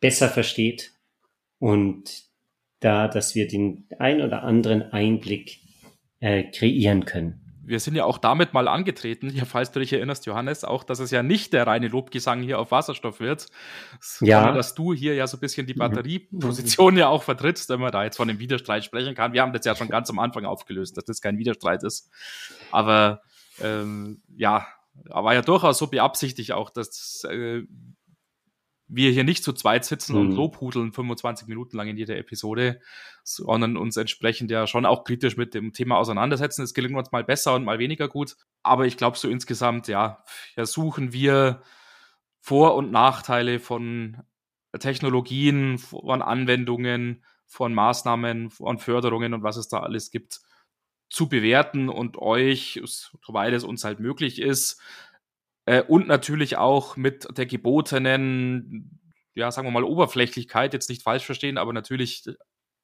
besser 0.00 0.28
versteht 0.28 0.92
und 1.58 2.24
da, 2.80 3.08
dass 3.08 3.34
wir 3.34 3.48
den 3.48 3.86
ein 3.98 4.20
oder 4.20 4.42
anderen 4.42 4.82
Einblick 4.82 5.60
äh, 6.20 6.44
kreieren 6.44 7.04
können. 7.06 7.40
wir 7.64 7.80
sind 7.80 7.96
ja 7.96 8.04
auch 8.04 8.18
damit 8.18 8.54
mal 8.54 8.68
angetreten, 8.68 9.28
ja, 9.34 9.44
falls 9.44 9.72
du 9.72 9.80
dich 9.80 9.92
erinnerst, 9.92 10.26
Johannes, 10.26 10.62
auch, 10.64 10.84
dass 10.84 11.00
es 11.00 11.10
ja 11.10 11.22
nicht 11.22 11.52
der 11.52 11.66
reine 11.66 11.88
Lobgesang 11.88 12.42
hier 12.42 12.58
auf 12.58 12.70
Wasserstoff 12.70 13.18
wird, 13.18 13.48
ja. 14.20 14.38
sondern 14.38 14.54
dass 14.54 14.74
du 14.74 14.92
hier 14.94 15.14
ja 15.14 15.26
so 15.26 15.36
ein 15.36 15.40
bisschen 15.40 15.66
die 15.66 15.74
mhm. 15.74 15.78
Batterieposition 15.78 16.96
ja 16.96 17.08
auch 17.08 17.22
vertrittst, 17.22 17.68
wenn 17.70 17.80
man 17.80 17.92
da 17.92 18.04
jetzt 18.04 18.16
von 18.18 18.28
einem 18.28 18.38
Widerstreit 18.38 18.84
sprechen 18.84 19.14
kann. 19.14 19.32
Wir 19.32 19.42
haben 19.42 19.52
das 19.52 19.64
ja 19.64 19.74
schon 19.74 19.88
ganz 19.88 20.10
am 20.10 20.18
Anfang 20.18 20.44
aufgelöst, 20.44 20.96
dass 20.96 21.04
das 21.04 21.20
kein 21.20 21.38
Widerstreit 21.38 21.82
ist. 21.82 22.10
Aber 22.70 23.22
ähm, 23.60 24.22
ja, 24.36 24.66
war 25.04 25.34
ja 25.34 25.42
durchaus 25.42 25.78
so 25.78 25.86
beabsichtigt 25.86 26.52
auch, 26.52 26.70
dass 26.70 27.24
äh, 27.24 27.62
wir 28.88 29.10
hier 29.10 29.24
nicht 29.24 29.42
zu 29.42 29.52
zweit 29.52 29.84
sitzen 29.84 30.14
mhm. 30.14 30.20
und 30.20 30.32
lobhudeln 30.32 30.92
25 30.92 31.48
Minuten 31.48 31.76
lang 31.76 31.88
in 31.88 31.96
jeder 31.96 32.16
Episode, 32.16 32.80
sondern 33.24 33.76
uns 33.76 33.96
entsprechend 33.96 34.50
ja 34.50 34.66
schon 34.66 34.86
auch 34.86 35.04
kritisch 35.04 35.36
mit 35.36 35.54
dem 35.54 35.72
Thema 35.72 35.96
auseinandersetzen. 35.96 36.62
Es 36.62 36.74
gelingt 36.74 36.96
uns 36.96 37.10
mal 37.10 37.24
besser 37.24 37.54
und 37.54 37.64
mal 37.64 37.78
weniger 37.78 38.08
gut. 38.08 38.36
Aber 38.62 38.86
ich 38.86 38.96
glaube, 38.96 39.18
so 39.18 39.28
insgesamt, 39.28 39.88
ja, 39.88 40.22
versuchen 40.54 41.12
wir 41.12 41.62
Vor- 42.40 42.76
und 42.76 42.92
Nachteile 42.92 43.58
von 43.58 44.22
Technologien, 44.78 45.78
von 45.78 46.22
Anwendungen, 46.22 47.24
von 47.46 47.74
Maßnahmen, 47.74 48.50
von 48.50 48.78
Förderungen 48.78 49.34
und 49.34 49.42
was 49.42 49.56
es 49.56 49.68
da 49.68 49.80
alles 49.80 50.10
gibt, 50.10 50.40
zu 51.08 51.28
bewerten 51.28 51.88
und 51.88 52.18
euch, 52.18 52.80
soweit 52.84 53.52
es 53.52 53.64
uns 53.64 53.84
halt 53.84 54.00
möglich 54.00 54.40
ist, 54.40 54.80
äh, 55.66 55.82
und 55.82 56.06
natürlich 56.06 56.56
auch 56.56 56.96
mit 56.96 57.26
der 57.36 57.46
gebotenen, 57.46 59.00
ja, 59.34 59.50
sagen 59.50 59.66
wir 59.66 59.72
mal, 59.72 59.84
Oberflächlichkeit, 59.84 60.72
jetzt 60.72 60.88
nicht 60.88 61.02
falsch 61.02 61.26
verstehen, 61.26 61.58
aber 61.58 61.72
natürlich 61.72 62.24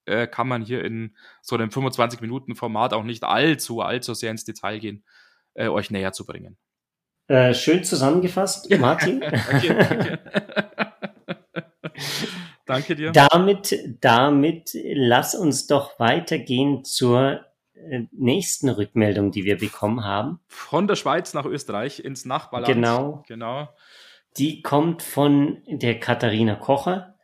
äh, 0.05 0.26
kann 0.26 0.49
man 0.49 0.62
hier 0.62 0.85
in 0.85 1.17
so 1.41 1.57
einem 1.57 1.71
25-Minuten-Format 1.71 2.93
auch 2.93 3.05
nicht 3.05 3.25
allzu, 3.25 3.81
allzu 3.81 4.14
sehr 4.14 4.33
ins 4.33 4.45
Detail 4.45 4.79
gehen, 4.79 5.05
äh, 5.55 5.69
euch 5.69 5.91
näher 5.91 6.12
zu 6.12 6.26
bringen. 6.26 6.59
Äh, 7.29 7.55
schön 7.55 7.85
zusammengefasst, 7.85 8.69
Martin. 8.79 9.21
danke, 9.21 9.75
danke. 9.75 10.19
danke 12.67 12.97
dir. 12.97 13.12
Damit, 13.12 13.79
damit 14.00 14.71
lass 14.75 15.37
uns 15.37 15.69
doch 15.69 16.00
weitergehen 16.00 16.85
zur 16.85 17.47
nächsten 18.12 18.69
Rückmeldung, 18.69 19.31
die 19.31 19.45
wir 19.45 19.59
bekommen 19.59 20.05
haben. 20.05 20.41
Von 20.47 20.87
der 20.87 20.97
Schweiz 20.97 21.35
nach 21.35 21.45
Österreich 21.45 22.01
ins 22.01 22.25
Nachbarland. 22.25 22.75
Genau. 22.75 23.25
Genau. 23.27 23.69
Die 24.37 24.62
kommt 24.62 25.03
von 25.03 25.62
der 25.67 26.01
Katharina 26.01 26.55
Kocher, 26.55 27.15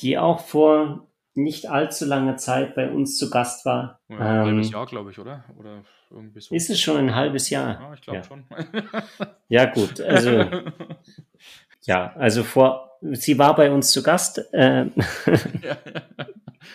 die 0.00 0.18
auch 0.18 0.40
vor 0.40 1.08
nicht 1.34 1.70
allzu 1.70 2.04
langer 2.04 2.36
Zeit 2.36 2.74
bei 2.74 2.90
uns 2.90 3.16
zu 3.16 3.30
Gast 3.30 3.64
war. 3.64 4.00
Ja, 4.08 4.16
ein 4.16 4.22
ähm, 4.22 4.46
halbes 4.46 4.70
Jahr, 4.70 4.86
glaube 4.86 5.10
ich, 5.10 5.18
oder? 5.18 5.44
Oder 5.56 5.84
irgendwie 6.10 6.40
so. 6.40 6.54
Ist 6.54 6.68
es 6.68 6.80
schon 6.80 6.96
ein 6.96 7.14
halbes 7.14 7.48
Jahr? 7.48 7.80
Ja, 7.80 7.94
ich 7.94 8.00
glaube 8.00 8.18
ja. 8.18 8.24
schon. 8.24 8.44
ja, 9.48 9.64
gut. 9.66 10.00
Also, 10.00 10.30
ja, 11.82 12.12
also 12.14 12.42
vor, 12.42 12.87
sie 13.00 13.38
war 13.38 13.54
bei 13.54 13.70
uns 13.70 13.90
zu 13.90 14.02
Gast. 14.02 14.42
Äh, 14.52 14.86
ja, 15.62 15.76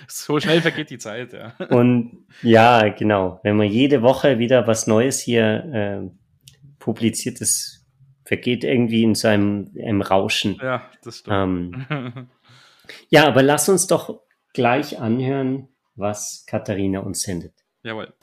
so 0.08 0.40
schnell 0.40 0.62
vergeht 0.62 0.90
die 0.90 0.98
Zeit, 0.98 1.34
ja. 1.34 1.54
Und 1.70 2.26
ja, 2.42 2.90
genau. 2.90 3.40
Wenn 3.44 3.58
man 3.58 3.68
jede 3.68 4.02
Woche 4.02 4.40
wieder 4.40 4.68
was 4.68 4.88
Neues 4.88 5.20
hier 5.20 5.44
äh, 5.74 6.10
publiziert, 6.80 7.42
das 7.42 7.86
vergeht 8.26 8.64
irgendwie 8.64 9.04
in 9.04 9.16
so 9.16 9.28
einem, 9.28 9.72
einem 9.78 10.02
Rauschen. 10.02 10.58
Ja, 10.62 10.90
das 11.04 11.20
stimmt. 11.20 11.88
Ähm, 11.90 12.28
ja, 13.10 13.28
aber 13.28 13.44
lass 13.44 13.70
uns 13.70 13.88
doch 13.88 14.22
gleich 14.54 15.00
anhören, 15.00 15.68
was 15.96 16.46
Katharina 16.48 17.00
uns 17.00 17.22
sendet. 17.22 17.54
Jawohl. 17.84 18.14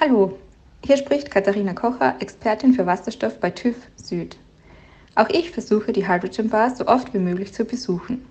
Hallo, 0.00 0.38
hier 0.84 0.96
spricht 0.96 1.30
Katharina 1.30 1.74
Kocher, 1.74 2.16
Expertin 2.20 2.74
für 2.74 2.86
Wasserstoff 2.86 3.38
bei 3.38 3.50
TÜV 3.50 3.76
Süd. 3.96 4.36
Auch 5.14 5.28
ich 5.28 5.50
versuche 5.50 5.92
die 5.92 6.08
Hydrogen 6.08 6.48
Bar 6.48 6.74
so 6.74 6.86
oft 6.86 7.12
wie 7.12 7.18
möglich 7.18 7.52
zu 7.52 7.64
besuchen. 7.64 8.24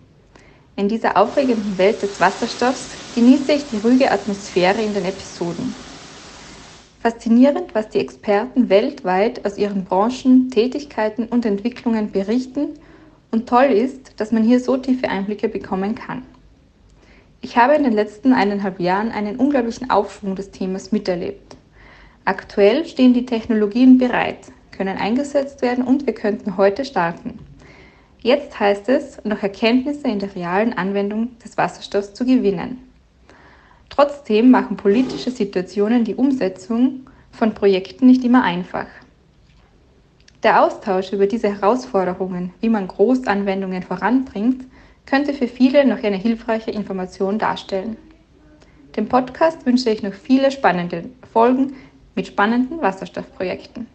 In 0.75 0.89
dieser 0.89 1.15
aufregenden 1.15 1.77
Welt 1.77 2.01
des 2.01 2.19
Wasserstoffs 2.19 2.89
genieße 3.13 3.51
ich 3.51 3.67
die 3.67 3.77
ruhige 3.77 4.11
Atmosphäre 4.11 4.81
in 4.81 4.93
den 4.93 5.05
Episoden. 5.05 5.75
Faszinierend, 6.99 7.75
was 7.75 7.89
die 7.89 7.99
Experten 7.99 8.69
weltweit 8.69 9.45
aus 9.45 9.57
ihren 9.57 9.85
Branchen, 9.85 10.49
Tätigkeiten 10.49 11.25
und 11.25 11.45
Entwicklungen 11.45 12.11
berichten 12.11 12.69
und 13.31 13.47
toll 13.47 13.65
ist, 13.65 14.19
dass 14.19 14.31
man 14.31 14.43
hier 14.43 14.59
so 14.59 14.77
tiefe 14.77 15.09
Einblicke 15.09 15.49
bekommen 15.49 15.93
kann. 15.93 16.23
Ich 17.41 17.57
habe 17.57 17.73
in 17.73 17.83
den 17.83 17.93
letzten 17.93 18.33
eineinhalb 18.33 18.79
Jahren 18.79 19.11
einen 19.11 19.37
unglaublichen 19.37 19.89
Aufschwung 19.89 20.35
des 20.35 20.51
Themas 20.51 20.91
miterlebt. 20.91 21.57
Aktuell 22.23 22.85
stehen 22.85 23.13
die 23.13 23.25
Technologien 23.25 23.97
bereit, 23.97 24.51
können 24.81 24.97
eingesetzt 24.97 25.61
werden 25.61 25.83
und 25.83 26.07
wir 26.07 26.15
könnten 26.15 26.57
heute 26.57 26.85
starten. 26.85 27.37
Jetzt 28.23 28.59
heißt 28.59 28.89
es, 28.89 29.23
noch 29.23 29.43
Erkenntnisse 29.43 30.07
in 30.07 30.17
der 30.17 30.33
realen 30.33 30.73
Anwendung 30.73 31.37
des 31.37 31.55
Wasserstoffs 31.55 32.15
zu 32.15 32.25
gewinnen. 32.25 32.79
Trotzdem 33.89 34.49
machen 34.49 34.77
politische 34.77 35.29
Situationen 35.29 36.03
die 36.03 36.15
Umsetzung 36.15 37.01
von 37.31 37.53
Projekten 37.53 38.07
nicht 38.07 38.23
immer 38.23 38.43
einfach. 38.43 38.87
Der 40.41 40.63
Austausch 40.63 41.13
über 41.13 41.27
diese 41.27 41.49
Herausforderungen, 41.49 42.51
wie 42.59 42.69
man 42.69 42.87
Großanwendungen 42.87 43.83
voranbringt, 43.83 44.65
könnte 45.05 45.35
für 45.35 45.47
viele 45.47 45.85
noch 45.85 46.01
eine 46.01 46.17
hilfreiche 46.17 46.71
Information 46.71 47.37
darstellen. 47.37 47.97
Dem 48.95 49.07
Podcast 49.07 49.63
wünsche 49.63 49.91
ich 49.91 50.01
noch 50.01 50.13
viele 50.13 50.49
spannende 50.49 51.03
Folgen 51.31 51.75
mit 52.15 52.25
spannenden 52.25 52.81
Wasserstoffprojekten. 52.81 53.85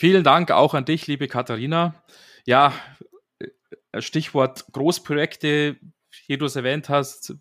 Vielen 0.00 0.24
Dank 0.24 0.50
auch 0.50 0.72
an 0.72 0.86
dich, 0.86 1.08
liebe 1.08 1.28
Katharina. 1.28 1.94
Ja, 2.46 2.72
äh, 3.38 4.00
Stichwort 4.00 4.64
Großprojekte, 4.72 5.76
wie 6.26 6.38
du 6.38 6.46
es 6.46 6.56
erwähnt 6.56 6.88
hast. 6.88 7.34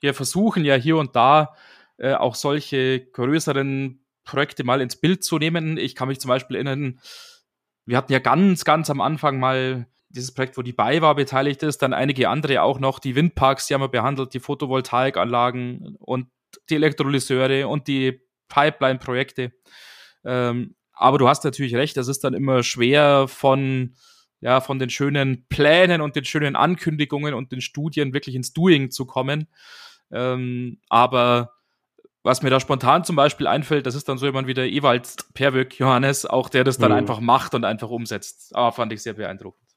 Wir 0.00 0.14
versuchen 0.14 0.64
ja 0.64 0.76
hier 0.76 0.96
und 0.96 1.16
da 1.16 1.56
äh, 1.96 2.14
auch 2.14 2.36
solche 2.36 3.04
größeren 3.04 4.00
Projekte 4.22 4.62
mal 4.62 4.80
ins 4.80 4.94
Bild 4.94 5.24
zu 5.24 5.38
nehmen. 5.38 5.76
Ich 5.76 5.96
kann 5.96 6.06
mich 6.06 6.20
zum 6.20 6.28
Beispiel 6.28 6.54
erinnern, 6.54 7.00
wir 7.84 7.96
hatten 7.96 8.12
ja 8.12 8.20
ganz, 8.20 8.64
ganz 8.64 8.90
am 8.90 9.00
Anfang 9.00 9.40
mal 9.40 9.88
dieses 10.08 10.32
Projekt, 10.32 10.56
wo 10.56 10.62
die 10.62 10.72
BayWa 10.72 11.14
beteiligt 11.14 11.64
ist, 11.64 11.78
dann 11.78 11.92
einige 11.92 12.28
andere 12.28 12.62
auch 12.62 12.78
noch, 12.78 13.00
die 13.00 13.16
Windparks, 13.16 13.66
die 13.66 13.74
haben 13.74 13.80
wir 13.80 13.88
behandelt, 13.88 14.34
die 14.34 14.40
Photovoltaikanlagen 14.40 15.96
und 15.98 16.28
die 16.70 16.76
Elektrolyseure 16.76 17.66
und 17.66 17.88
die 17.88 18.20
Pipeline-Projekte. 18.46 19.52
Ähm, 20.24 20.76
aber 20.98 21.18
du 21.18 21.28
hast 21.28 21.44
natürlich 21.44 21.74
recht, 21.74 21.96
das 21.96 22.08
ist 22.08 22.24
dann 22.24 22.34
immer 22.34 22.62
schwer 22.62 23.28
von, 23.28 23.94
ja, 24.40 24.60
von 24.60 24.78
den 24.78 24.90
schönen 24.90 25.46
Plänen 25.48 26.00
und 26.00 26.16
den 26.16 26.24
schönen 26.24 26.56
Ankündigungen 26.56 27.34
und 27.34 27.52
den 27.52 27.60
Studien 27.60 28.12
wirklich 28.12 28.34
ins 28.34 28.52
Doing 28.52 28.90
zu 28.90 29.06
kommen. 29.06 29.48
Ähm, 30.10 30.80
aber 30.88 31.52
was 32.22 32.42
mir 32.42 32.50
da 32.50 32.60
spontan 32.60 33.04
zum 33.04 33.16
Beispiel 33.16 33.46
einfällt, 33.46 33.86
das 33.86 33.94
ist 33.94 34.08
dann 34.08 34.18
so 34.18 34.26
jemand 34.26 34.48
wie 34.48 34.54
der 34.54 34.68
Ewald 34.70 35.08
Perwöck 35.34 35.78
Johannes, 35.78 36.26
auch 36.26 36.48
der 36.48 36.64
das 36.64 36.78
dann 36.78 36.90
mhm. 36.90 36.98
einfach 36.98 37.20
macht 37.20 37.54
und 37.54 37.64
einfach 37.64 37.90
umsetzt. 37.90 38.54
Aber 38.54 38.72
fand 38.72 38.92
ich 38.92 39.02
sehr 39.02 39.14
beeindruckend. 39.14 39.68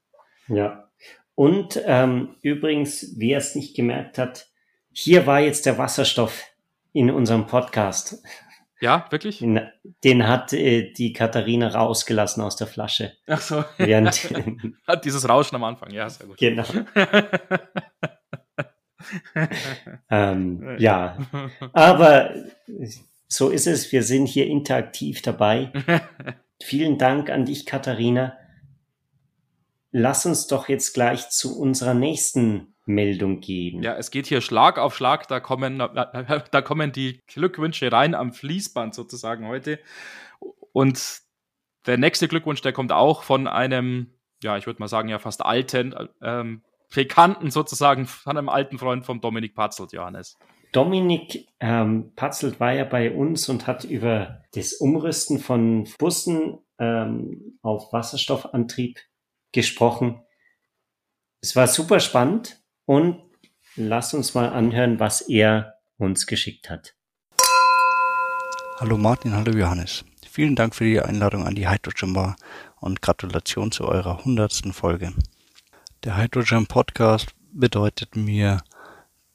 Ja. 0.47 0.89
Und 1.35 1.81
ähm, 1.85 2.35
übrigens, 2.41 3.13
wer 3.17 3.37
es 3.37 3.55
nicht 3.55 3.75
gemerkt 3.75 4.17
hat, 4.17 4.47
hier 4.91 5.25
war 5.25 5.39
jetzt 5.39 5.65
der 5.65 5.77
Wasserstoff 5.77 6.43
in 6.93 7.09
unserem 7.09 7.47
Podcast. 7.47 8.21
Ja, 8.81 9.05
wirklich? 9.11 9.37
Den, 9.39 9.61
den 10.03 10.27
hat 10.27 10.53
äh, 10.53 10.91
die 10.91 11.13
Katharina 11.13 11.67
rausgelassen 11.67 12.43
aus 12.43 12.55
der 12.55 12.65
Flasche. 12.65 13.13
Ach 13.27 13.39
so. 13.39 13.63
Während, 13.77 14.27
hat 14.87 15.05
dieses 15.05 15.29
Rauschen 15.29 15.55
am 15.55 15.63
Anfang, 15.63 15.91
ja, 15.91 16.09
sehr 16.09 16.25
gut. 16.25 16.37
Genau. 16.37 16.65
ähm, 20.09 20.75
ja, 20.79 21.17
aber 21.73 22.33
so 23.27 23.49
ist 23.49 23.67
es. 23.67 23.91
Wir 23.91 24.01
sind 24.01 24.25
hier 24.25 24.47
interaktiv 24.47 25.21
dabei. 25.21 25.71
Vielen 26.63 26.97
Dank 26.97 27.29
an 27.29 27.45
dich, 27.45 27.67
Katharina. 27.67 28.35
Lass 29.91 30.25
uns 30.25 30.47
doch 30.47 30.69
jetzt 30.69 30.93
gleich 30.93 31.29
zu 31.29 31.59
unserer 31.59 31.93
nächsten 31.93 32.70
Meldung 32.85 33.39
geben. 33.41 33.83
Ja, 33.83 33.95
es 33.95 34.11
geht 34.11 34.25
hier 34.27 34.41
Schlag 34.41 34.77
auf 34.77 34.95
Schlag, 34.95 35.27
da 35.27 35.39
kommen, 35.39 35.77
da 35.79 36.61
kommen 36.61 36.91
die 36.91 37.21
Glückwünsche 37.27 37.91
rein 37.91 38.15
am 38.15 38.33
Fließband 38.33 38.95
sozusagen 38.95 39.47
heute. 39.47 39.79
Und 40.73 41.21
der 41.85 41.97
nächste 41.97 42.27
Glückwunsch, 42.27 42.61
der 42.61 42.73
kommt 42.73 42.91
auch 42.91 43.23
von 43.23 43.47
einem, 43.47 44.13
ja, 44.43 44.57
ich 44.57 44.65
würde 44.65 44.79
mal 44.79 44.87
sagen, 44.87 45.09
ja, 45.09 45.19
fast 45.19 45.45
alten, 45.45 45.95
ähm, 46.21 46.63
Bekannten 46.93 47.51
sozusagen, 47.51 48.05
von 48.05 48.37
einem 48.37 48.49
alten 48.49 48.77
Freund 48.77 49.05
von 49.05 49.21
Dominik 49.21 49.55
Patzelt, 49.55 49.93
Johannes. 49.93 50.37
Dominik 50.73 51.47
ähm, 51.59 52.13
Patzelt 52.15 52.59
war 52.59 52.73
ja 52.73 52.83
bei 52.83 53.13
uns 53.13 53.47
und 53.49 53.67
hat 53.67 53.83
über 53.83 54.43
das 54.53 54.73
Umrüsten 54.73 55.39
von 55.39 55.87
Bussen 55.99 56.59
ähm, 56.79 57.57
auf 57.61 57.93
Wasserstoffantrieb 57.93 58.99
gesprochen. 59.51 60.21
Es 61.41 61.55
war 61.55 61.67
super 61.67 61.99
spannend 61.99 62.60
und 62.91 63.21
lass 63.77 64.13
uns 64.13 64.33
mal 64.33 64.49
anhören, 64.49 64.99
was 64.99 65.21
er 65.21 65.75
uns 65.95 66.27
geschickt 66.27 66.69
hat. 66.69 66.93
Hallo 68.81 68.97
Martin, 68.97 69.33
hallo 69.33 69.57
Johannes. 69.57 70.03
Vielen 70.29 70.57
Dank 70.57 70.75
für 70.75 70.83
die 70.83 70.99
Einladung 70.99 71.47
an 71.47 71.55
die 71.55 71.69
Hydrogen 71.69 72.11
Bar 72.13 72.35
und 72.81 73.01
Gratulation 73.01 73.71
zu 73.71 73.85
eurer 73.85 74.25
hundertsten 74.25 74.73
Folge. 74.73 75.13
Der 76.03 76.17
Hydrogen 76.17 76.67
Podcast 76.67 77.33
bedeutet 77.53 78.17
mir 78.17 78.61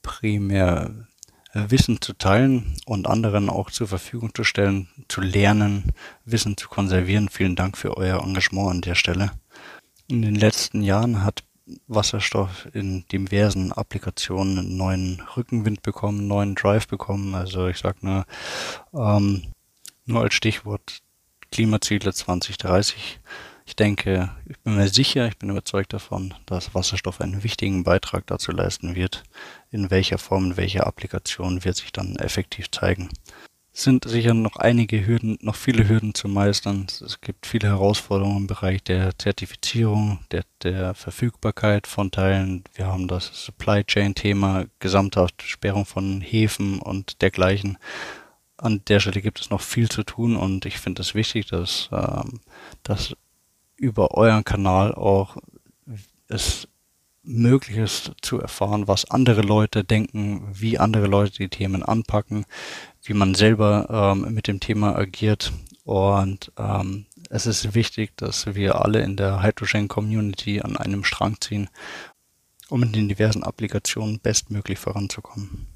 primär 0.03 1.07
äh, 1.53 1.63
Wissen 1.69 1.99
zu 1.99 2.13
teilen 2.13 2.75
und 2.85 3.07
anderen 3.07 3.49
auch 3.49 3.71
zur 3.71 3.87
Verfügung 3.87 4.35
zu 4.35 4.43
stellen, 4.43 4.87
zu 5.07 5.19
lernen, 5.19 5.93
Wissen 6.25 6.57
zu 6.57 6.69
konservieren. 6.69 7.27
Vielen 7.29 7.55
Dank 7.55 7.75
für 7.75 7.97
euer 7.97 8.21
Engagement 8.21 8.69
an 8.69 8.81
der 8.81 8.93
Stelle. 8.93 9.31
In 10.07 10.21
den 10.21 10.35
letzten 10.35 10.83
Jahren 10.83 11.23
hat 11.23 11.43
Wasserstoff 11.87 12.67
in 12.73 13.05
diversen 13.07 13.71
Applikationen 13.71 14.59
einen 14.59 14.77
neuen 14.77 15.21
Rückenwind 15.35 15.81
bekommen, 15.81 16.19
einen 16.19 16.27
neuen 16.27 16.55
Drive 16.55 16.87
bekommen. 16.87 17.35
Also 17.35 17.67
ich 17.67 17.77
sag 17.77 18.03
nur, 18.03 18.25
ähm, 18.93 19.43
nur 20.05 20.21
als 20.21 20.33
Stichwort 20.33 21.01
Klimaziele 21.51 22.13
2030. 22.13 23.19
Ich 23.65 23.75
denke, 23.75 24.31
ich 24.45 24.57
bin 24.59 24.75
mir 24.75 24.87
sicher, 24.87 25.27
ich 25.27 25.37
bin 25.37 25.49
überzeugt 25.49 25.91
davon, 25.91 26.33
dass 26.45 26.73
Wasserstoff 26.73 27.19
einen 27.19 27.43
wichtigen 27.43 27.83
Beitrag 27.83 28.25
dazu 28.27 28.53
leisten 28.53 28.95
wird. 28.95 29.23
In 29.71 29.91
welcher 29.91 30.17
Form, 30.17 30.51
in 30.51 30.57
welcher 30.57 30.87
Applikation 30.87 31.65
wird 31.65 31.75
sich 31.75 31.91
dann 31.91 32.15
effektiv 32.15 32.71
zeigen 32.71 33.09
sind 33.77 34.09
sicher 34.09 34.33
noch 34.33 34.55
einige 34.55 35.05
Hürden, 35.05 35.37
noch 35.41 35.55
viele 35.55 35.87
Hürden 35.87 36.15
zu 36.15 36.27
meistern. 36.27 36.87
Es 36.87 37.21
gibt 37.21 37.45
viele 37.45 37.67
Herausforderungen 37.67 38.37
im 38.37 38.47
Bereich 38.47 38.83
der 38.83 39.17
Zertifizierung, 39.19 40.19
der, 40.31 40.43
der 40.63 40.95
Verfügbarkeit 40.95 41.85
von 41.85 42.09
Teilen. 42.09 42.63
Wir 42.73 42.87
haben 42.87 43.07
das 43.07 43.29
Supply 43.45 43.83
Chain 43.83 44.15
Thema, 44.15 44.65
gesamthaft 44.79 45.43
Sperrung 45.43 45.85
von 45.85 46.21
Häfen 46.21 46.79
und 46.79 47.21
dergleichen. 47.21 47.77
An 48.57 48.81
der 48.87 48.99
Stelle 48.99 49.21
gibt 49.21 49.39
es 49.39 49.51
noch 49.51 49.61
viel 49.61 49.89
zu 49.89 50.01
tun 50.01 50.35
und 50.35 50.65
ich 50.65 50.79
finde 50.79 51.03
es 51.03 51.13
wichtig, 51.13 51.45
dass, 51.45 51.89
ähm, 51.91 52.39
dass 52.81 53.15
über 53.75 54.11
euren 54.17 54.43
Kanal 54.43 54.95
auch 54.95 55.37
es 56.27 56.67
möglich 57.27 57.77
ist 57.77 58.13
zu 58.21 58.39
erfahren, 58.39 58.87
was 58.87 59.11
andere 59.11 59.41
Leute 59.41 59.83
denken, 59.83 60.47
wie 60.51 60.79
andere 60.79 61.07
Leute 61.07 61.33
die 61.37 61.49
Themen 61.49 61.83
anpacken, 61.83 62.45
wie 63.03 63.13
man 63.13 63.35
selber 63.35 64.15
ähm, 64.15 64.33
mit 64.33 64.47
dem 64.47 64.59
Thema 64.59 64.95
agiert. 64.95 65.51
Und 65.83 66.51
ähm, 66.57 67.05
es 67.29 67.45
ist 67.45 67.75
wichtig, 67.75 68.15
dass 68.17 68.55
wir 68.55 68.83
alle 68.83 69.01
in 69.01 69.17
der 69.17 69.43
Hydrogen 69.43 69.87
Community 69.87 70.61
an 70.61 70.77
einem 70.77 71.03
Strang 71.03 71.39
ziehen, 71.41 71.69
um 72.69 72.83
in 72.83 72.93
den 72.93 73.09
diversen 73.09 73.43
Applikationen 73.43 74.19
bestmöglich 74.19 74.79
voranzukommen. 74.79 75.67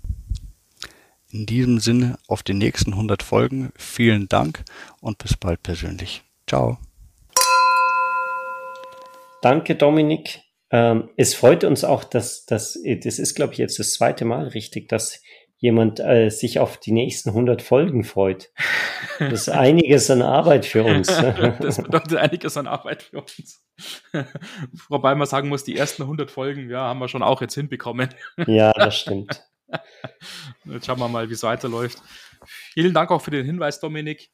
In 1.32 1.46
diesem 1.46 1.80
Sinne 1.80 2.18
auf 2.28 2.44
die 2.44 2.54
nächsten 2.54 2.92
100 2.92 3.24
Folgen. 3.24 3.72
Vielen 3.76 4.28
Dank 4.28 4.64
und 5.00 5.18
bis 5.18 5.38
bald 5.38 5.64
persönlich. 5.64 6.24
Ciao. 6.48 6.78
Danke, 9.42 9.76
Dominik. 9.76 10.51
Ähm, 10.72 11.10
es 11.18 11.34
freut 11.34 11.64
uns 11.64 11.84
auch, 11.84 12.04
dass 12.04 12.46
das, 12.46 12.80
das 13.04 13.20
ist, 13.20 13.36
glaube 13.36 13.54
ich, 13.54 13.60
jetzt 13.60 13.78
das 13.80 13.94
zweite 13.94 14.26
Mal 14.26 14.48
richtig, 14.48 14.88
dass 14.88 15.22
jemand 15.62 16.00
äh, 16.00 16.30
sich 16.30 16.60
auf 16.60 16.78
die 16.78 16.92
nächsten 16.92 17.30
100 17.30 17.62
Folgen 17.62 18.04
freut. 18.04 18.52
Das 19.20 19.48
ist 19.48 19.50
einiges 19.50 20.10
an 20.10 20.24
Arbeit 20.24 20.66
für 20.66 20.84
uns. 20.84 21.08
das 21.60 21.78
bedeutet 21.78 22.18
einiges 22.18 22.58
an 22.58 22.68
Arbeit 22.68 23.04
für 23.04 23.22
uns. 23.22 23.64
Wobei 24.90 25.14
man 25.14 25.28
sagen 25.28 25.50
muss, 25.50 25.64
die 25.64 25.78
ersten 25.78 26.02
100 26.02 26.32
Folgen, 26.32 26.70
ja, 26.70 26.80
haben 26.80 27.00
wir 27.00 27.08
schon 27.08 27.22
auch 27.22 27.42
jetzt 27.42 27.54
hinbekommen. 27.54 28.10
ja, 28.48 28.72
das 28.74 28.98
stimmt. 28.98 29.44
Jetzt 30.66 30.88
schauen 30.88 31.00
wir 31.00 31.08
mal, 31.08 31.30
wie 31.30 31.34
es 31.34 31.44
weiterläuft. 31.44 32.02
Vielen 32.46 32.94
Dank 32.94 33.12
auch 33.12 33.22
für 33.22 33.32
den 33.32 33.46
Hinweis, 33.46 33.80
Dominik, 33.80 34.32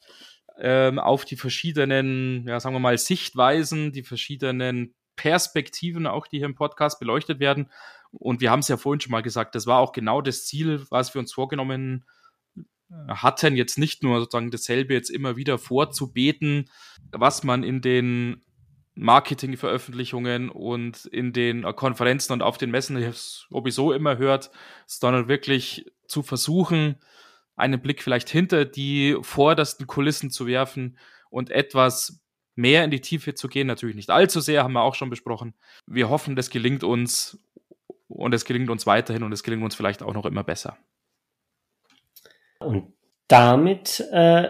ähm, 0.60 0.98
auf 0.98 1.26
die 1.26 1.36
verschiedenen, 1.36 2.48
ja, 2.48 2.60
sagen 2.60 2.74
wir 2.74 2.80
mal, 2.80 2.98
Sichtweisen, 2.98 3.92
die 3.92 4.04
verschiedenen 4.04 4.96
Perspektiven 5.18 6.08
auch, 6.08 6.28
die 6.28 6.38
hier 6.38 6.46
im 6.46 6.56
Podcast 6.56 7.00
beleuchtet 7.00 7.42
werden. 7.42 7.70
Und 8.12 8.40
wir 8.40 8.50
haben 8.50 8.62
es 8.62 8.70
ja 8.70 8.78
vorhin 8.78 9.02
schon 9.02 9.12
mal 9.12 9.22
gesagt, 9.22 9.54
das 9.56 9.68
war 9.68 9.80
auch 9.80 9.92
genau 9.92 10.22
das 10.22 10.46
Ziel, 10.46 10.86
was 10.90 11.14
wir 11.14 11.20
uns 11.20 11.34
vorgenommen 11.34 12.06
hatten, 13.10 13.58
jetzt 13.58 13.78
nicht 13.78 14.02
nur 14.04 14.20
sozusagen 14.20 14.52
dasselbe 14.52 14.94
jetzt 14.94 15.10
immer 15.10 15.36
wieder 15.36 15.58
vorzubeten, 15.58 16.70
was 17.12 17.44
man 17.44 17.64
in 17.64 17.82
den 17.82 18.44
Marketingveröffentlichungen 18.96 20.50
und 20.50 21.06
in 21.06 21.34
den 21.34 21.64
Konferenzen 21.76 22.34
und 22.34 22.42
auf 22.42 22.58
den 22.58 22.72
Messen 22.72 23.14
sowieso 23.14 23.92
immer 23.94 24.18
hört, 24.18 24.52
sondern 24.86 25.28
wirklich 25.28 25.92
zu 26.08 26.24
versuchen, 26.24 26.96
einen 27.56 27.82
Blick 27.82 28.02
vielleicht 28.02 28.30
hinter 28.30 28.66
die 28.66 29.18
vordersten 29.22 29.86
Kulissen 29.86 30.32
zu 30.32 30.48
werfen 30.48 30.98
und 31.30 31.50
etwas 31.50 32.22
mehr 32.58 32.84
in 32.84 32.92
die 32.92 33.02
Tiefe 33.02 33.36
zu 33.36 33.48
gehen. 33.48 33.68
Natürlich 33.68 33.96
nicht 33.96 34.10
allzu 34.10 34.40
sehr, 34.40 34.64
haben 34.64 34.74
wir 34.74 34.82
auch 34.82 34.96
schon 34.96 35.10
besprochen. 35.10 35.54
Wir 35.86 36.10
hoffen, 36.10 36.36
das 36.36 36.50
gelingt 36.50 36.84
uns 36.84 37.40
und 38.08 38.34
es 38.34 38.46
gelingt 38.46 38.70
uns 38.70 38.86
weiterhin 38.86 39.24
und 39.24 39.32
es 39.32 39.44
gelingt 39.44 39.64
uns 39.64 39.76
vielleicht 39.76 40.02
auch 40.02 40.14
noch 40.14 40.26
immer 40.26 40.44
besser. 40.44 40.78
Und 42.60 42.94
damit 43.28 44.04
äh, 44.12 44.50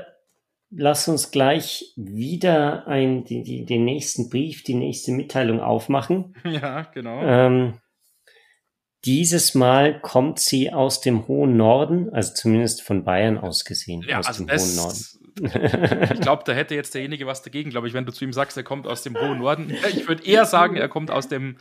lass 0.69 1.07
uns 1.07 1.31
gleich 1.31 1.93
wieder 1.95 2.87
ein, 2.87 3.25
die, 3.25 3.43
die, 3.43 3.65
den 3.65 3.85
nächsten 3.85 4.29
Brief, 4.29 4.63
die 4.63 4.75
nächste 4.75 5.11
Mitteilung 5.11 5.59
aufmachen. 5.59 6.35
Ja, 6.43 6.83
genau. 6.93 7.21
Ähm, 7.21 7.79
dieses 9.05 9.53
Mal 9.53 9.99
kommt 10.01 10.39
sie 10.39 10.73
aus 10.73 11.01
dem 11.01 11.27
hohen 11.27 11.55
Norden, 11.55 12.09
also 12.09 12.33
zumindest 12.33 12.81
von 12.81 13.03
Bayern 13.03 13.37
aus 13.37 13.63
gesehen, 13.63 14.03
ja, 14.07 14.19
aus 14.19 14.27
also 14.27 14.45
dem 14.45 14.57
hohen 14.57 14.75
Norden 14.75 15.26
ich 15.39 16.21
glaube, 16.21 16.43
da 16.45 16.53
hätte 16.53 16.75
jetzt 16.75 16.93
derjenige 16.93 17.27
was 17.27 17.41
dagegen, 17.41 17.69
glaube 17.69 17.87
ich, 17.87 17.93
wenn 17.93 18.05
du 18.05 18.11
zu 18.11 18.25
ihm 18.25 18.33
sagst, 18.33 18.57
er 18.57 18.63
kommt 18.63 18.87
aus 18.87 19.03
dem 19.03 19.15
hohen 19.17 19.39
Norden. 19.39 19.73
Ich 19.89 20.07
würde 20.07 20.23
eher 20.25 20.45
sagen, 20.45 20.75
er 20.75 20.89
kommt 20.89 21.11
aus 21.11 21.27
dem 21.27 21.57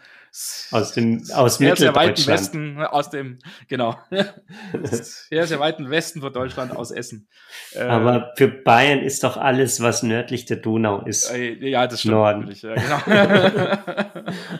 aus 0.70 0.92
dem 0.92 1.22
aus 1.34 1.58
sehr, 1.58 1.76
sehr 1.76 1.94
weiten 1.94 2.26
Westen, 2.26 2.78
aus 2.82 3.10
dem 3.10 3.38
genau 3.68 3.98
sehr 4.82 5.46
sehr 5.46 5.60
weiten 5.60 5.90
Westen 5.90 6.20
von 6.20 6.32
Deutschland 6.32 6.74
aus 6.74 6.90
Essen. 6.90 7.28
Äh, 7.72 7.80
Aber 7.82 8.32
für 8.36 8.48
Bayern 8.48 9.00
ist 9.00 9.24
doch 9.24 9.36
alles, 9.36 9.80
was 9.80 10.02
nördlich 10.02 10.44
der 10.44 10.58
Donau 10.58 11.02
ist. 11.02 11.30
Äh, 11.30 11.54
ja, 11.68 11.86
das 11.86 12.00
stimmt 12.00 12.14
Norden. 12.14 12.54
Ja, 12.60 12.74
genau. 12.74 13.00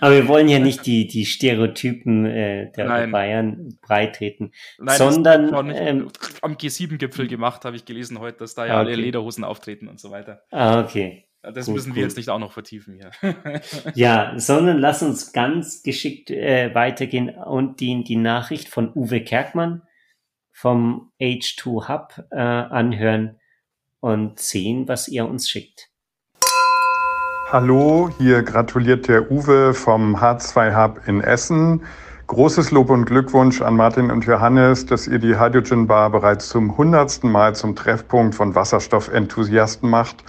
Aber 0.01 0.15
wir 0.15 0.29
wollen 0.29 0.49
ja 0.49 0.59
nicht 0.59 0.87
die 0.87 1.07
die 1.07 1.27
Stereotypen 1.27 2.27
äh, 2.27 2.73
der 2.73 2.87
Nein. 2.87 3.11
Bayern 3.11 3.79
breitreten, 3.83 4.53
Nein, 4.79 4.99
sondern 4.99 5.71
ähm, 5.75 6.09
am 6.43 6.55
G7-Gipfel 6.55 7.29
gemacht, 7.29 7.65
habe 7.65 7.77
ich 7.77 7.85
gelesen 7.85 8.19
heute, 8.19 8.39
dass 8.39 8.55
da 8.55 8.67
ja 8.67 8.81
okay. 8.81 8.93
alle 8.93 8.97
Lederhosen 8.97 9.45
auftreten 9.45 9.89
und 9.89 10.01
so 10.01 10.11
weiter. 10.11 10.43
Ah, 10.51 10.81
okay. 10.81 11.27
Das 11.55 11.67
gut, 11.67 11.77
müssen 11.77 11.95
wir 11.95 12.03
gut. 12.03 12.09
jetzt 12.11 12.17
nicht 12.17 12.29
auch 12.29 12.39
noch 12.39 12.53
vertiefen 12.53 12.95
hier. 12.95 13.11
ja, 13.95 14.33
sondern 14.37 14.79
lass 14.79 15.03
uns 15.03 15.33
ganz 15.33 15.83
geschickt 15.83 16.31
äh, 16.31 16.75
weitergehen 16.75 17.31
und 17.31 17.81
die, 17.81 18.03
die 18.03 18.17
Nachricht 18.17 18.69
von 18.69 18.91
Uwe 18.95 19.23
Kerkmann 19.23 19.83
vom 20.53 21.13
H2 21.21 21.89
Hub 21.89 22.25
äh, 22.31 22.39
anhören 22.39 23.39
und 24.01 24.41
sehen, 24.41 24.89
was 24.89 25.09
ihr 25.09 25.27
uns 25.27 25.49
schickt. 25.49 25.91
Hallo, 27.51 28.11
hier 28.19 28.43
gratuliert 28.43 29.07
der 29.07 29.31
Uwe 29.31 29.73
vom 29.73 30.17
H2 30.17 30.77
Hub 30.77 31.01
in 31.07 31.21
Essen. 31.21 31.83
Großes 32.27 32.73
Lob 32.73 32.91
und 32.91 33.05
Glückwunsch 33.05 33.63
an 33.63 33.77
Martin 33.77 34.11
und 34.11 34.27
Johannes, 34.27 34.85
dass 34.85 35.07
ihr 35.07 35.21
die 35.21 35.39
Hydrogen 35.39 35.87
Bar 35.87 36.11
bereits 36.11 36.49
zum 36.49 36.77
hundertsten 36.77 37.31
Mal 37.31 37.55
zum 37.55 37.77
Treffpunkt 37.77 38.35
von 38.35 38.57
Wasserstoffenthusiasten 38.57 39.89
macht. 39.89 40.25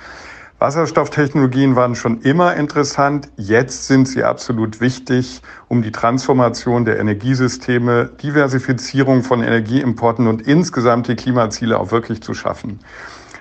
Wasserstofftechnologien 0.59 1.75
waren 1.75 1.93
schon 1.93 2.21
immer 2.21 2.55
interessant. 2.55 3.29
Jetzt 3.37 3.85
sind 3.85 4.07
sie 4.07 4.23
absolut 4.23 4.81
wichtig, 4.81 5.41
um 5.67 5.83
die 5.83 5.91
Transformation 5.91 6.83
der 6.83 6.97
Energiesysteme, 6.97 8.09
Diversifizierung 8.23 9.21
von 9.21 9.43
Energieimporten 9.43 10.25
und 10.25 10.41
insgesamt 10.41 11.09
die 11.09 11.15
Klimaziele 11.15 11.79
auch 11.79 11.91
wirklich 11.91 12.23
zu 12.23 12.33
schaffen. 12.33 12.79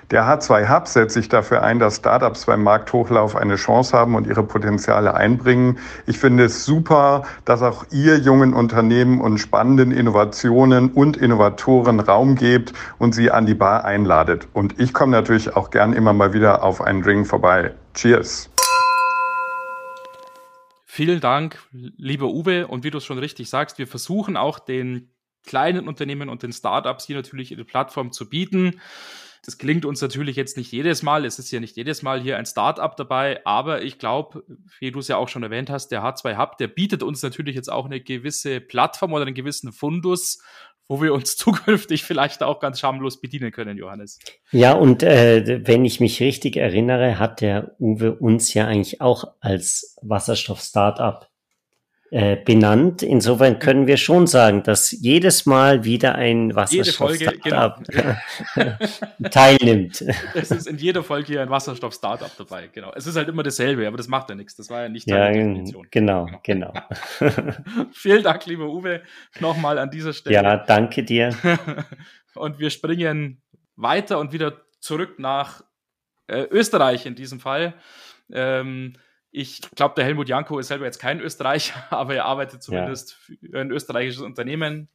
Der 0.09 0.23
H2 0.23 0.69
Hub 0.69 0.87
setzt 0.87 1.15
sich 1.15 1.27
dafür 1.27 1.63
ein, 1.63 1.79
dass 1.79 1.97
Startups 1.97 2.45
beim 2.45 2.63
Markthochlauf 2.63 3.35
eine 3.35 3.57
Chance 3.57 3.97
haben 3.97 4.15
und 4.15 4.25
ihre 4.25 4.41
Potenziale 4.41 5.13
einbringen. 5.13 5.79
Ich 6.05 6.17
finde 6.17 6.45
es 6.45 6.63
super, 6.63 7.23
dass 7.43 7.61
auch 7.61 7.85
ihr 7.91 8.17
jungen 8.17 8.53
Unternehmen 8.53 9.19
und 9.19 9.37
spannenden 9.37 9.91
Innovationen 9.91 10.93
und 10.93 11.17
Innovatoren 11.17 11.99
Raum 11.99 12.35
gebt 12.35 12.71
und 12.99 13.15
sie 13.15 13.31
an 13.31 13.45
die 13.45 13.53
Bar 13.53 13.83
einladet. 13.83 14.47
Und 14.53 14.79
ich 14.79 14.93
komme 14.93 15.11
natürlich 15.11 15.57
auch 15.57 15.71
gern 15.71 15.91
immer 15.91 16.13
mal 16.13 16.31
wieder 16.31 16.63
auf 16.63 16.79
einen 16.79 17.01
Drink 17.01 17.27
vorbei. 17.27 17.73
Cheers! 17.93 18.49
Vielen 20.85 21.19
Dank, 21.19 21.59
lieber 21.71 22.27
Uwe. 22.27 22.67
Und 22.67 22.85
wie 22.85 22.91
du 22.91 22.99
es 22.99 23.05
schon 23.05 23.19
richtig 23.19 23.49
sagst, 23.49 23.77
wir 23.77 23.87
versuchen 23.87 24.37
auch 24.37 24.59
den 24.59 25.11
kleinen 25.45 25.85
Unternehmen 25.85 26.29
und 26.29 26.43
den 26.43 26.53
Startups 26.53 27.05
hier 27.05 27.17
natürlich 27.17 27.51
eine 27.51 27.65
Plattform 27.65 28.13
zu 28.13 28.29
bieten. 28.29 28.79
Das 29.47 29.57
gelingt 29.57 29.85
uns 29.85 30.01
natürlich 30.01 30.35
jetzt 30.35 30.57
nicht 30.57 30.73
jedes 30.73 31.03
Mal. 31.03 31.23
Es 31.23 31.39
ist 31.39 31.51
ja 31.51 31.61
nicht 31.61 31.77
jedes 31.77 32.01
Mal 32.01 32.21
hier 32.21 32.37
ein 32.37 32.45
Startup 32.45 32.93
dabei, 32.97 33.39
aber 33.45 33.81
ich 33.81 33.97
glaube, 33.97 34.43
wie 34.79 34.91
du 34.91 34.99
es 34.99 35.07
ja 35.07 35.15
auch 35.15 35.29
schon 35.29 35.41
erwähnt 35.41 35.69
hast, 35.69 35.87
der 35.87 36.03
H2 36.03 36.37
Hub, 36.37 36.57
der 36.57 36.67
bietet 36.67 37.01
uns 37.01 37.23
natürlich 37.23 37.55
jetzt 37.55 37.71
auch 37.71 37.85
eine 37.85 38.01
gewisse 38.01 38.59
Plattform 38.59 39.13
oder 39.13 39.25
einen 39.25 39.33
gewissen 39.33 39.71
Fundus 39.71 40.39
wo 40.89 41.01
wir 41.01 41.13
uns 41.13 41.35
zukünftig 41.37 42.03
vielleicht 42.03 42.43
auch 42.43 42.59
ganz 42.59 42.79
schamlos 42.79 43.19
bedienen 43.19 43.51
können, 43.51 43.77
Johannes. 43.77 44.19
Ja, 44.51 44.73
und 44.73 45.03
äh, 45.03 45.61
wenn 45.67 45.85
ich 45.85 45.99
mich 45.99 46.21
richtig 46.21 46.57
erinnere, 46.57 47.19
hat 47.19 47.41
der 47.41 47.75
Uwe 47.79 48.15
uns 48.15 48.53
ja 48.53 48.67
eigentlich 48.67 49.01
auch 49.01 49.25
als 49.39 49.97
Wasserstoff-Startup 50.01 51.27
äh, 52.09 52.37
benannt. 52.37 53.03
Insofern 53.03 53.59
können 53.59 53.85
wir 53.85 53.97
schon 53.97 54.27
sagen, 54.27 54.63
dass 54.63 54.91
jedes 54.91 55.45
Mal 55.45 55.83
wieder 55.83 56.15
ein 56.15 56.55
Wasserstoff-Startup 56.55 57.83
genau. 57.83 59.29
teilnimmt. 59.29 60.05
Es 60.33 60.51
ist 60.51 60.67
in 60.67 60.77
jeder 60.77 61.03
Folge 61.03 61.33
hier 61.33 61.41
ein 61.41 61.49
Wasserstoff-Startup 61.49 62.31
dabei, 62.37 62.69
genau. 62.71 62.93
Es 62.95 63.07
ist 63.07 63.17
halt 63.17 63.27
immer 63.27 63.43
dasselbe, 63.43 63.85
aber 63.85 63.97
das 63.97 64.07
macht 64.07 64.29
ja 64.29 64.35
nichts. 64.35 64.55
Das 64.55 64.69
war 64.69 64.83
ja 64.83 64.89
nicht 64.89 65.09
deine 65.09 65.37
ja, 65.37 65.43
Definition. 65.43 65.87
Genau, 65.91 66.29
genau. 66.43 66.73
Vielen 67.91 68.23
Dank, 68.23 68.45
lieber 68.45 68.69
Uwe, 68.69 69.01
nochmal 69.41 69.77
an 69.77 69.91
dieser 69.91 70.13
Stelle. 70.13 70.35
Ja, 70.35 70.57
danke 70.57 71.03
dir. 71.03 71.35
und 72.35 72.57
wir 72.57 72.69
springen 72.69 73.41
weiter 73.75 74.19
und 74.19 74.31
wieder 74.31 74.61
zurück 74.79 75.19
nach 75.19 75.61
äh, 76.27 76.43
Österreich 76.43 77.05
in 77.05 77.15
diesem 77.15 77.41
Fall. 77.41 77.73
Ähm, 78.31 78.93
ich 79.31 79.61
glaube, 79.75 79.95
der 79.95 80.05
Helmut 80.05 80.29
Janko 80.29 80.59
ist 80.59 80.67
selber 80.67 80.85
jetzt 80.85 80.99
kein 80.99 81.19
Österreicher, 81.19 81.83
aber 81.89 82.15
er 82.15 82.25
arbeitet 82.25 82.63
zumindest 82.63 83.17
ja. 83.27 83.35
für 83.51 83.59
ein 83.59 83.71
österreichisches 83.71 84.21
Unternehmen 84.21 84.89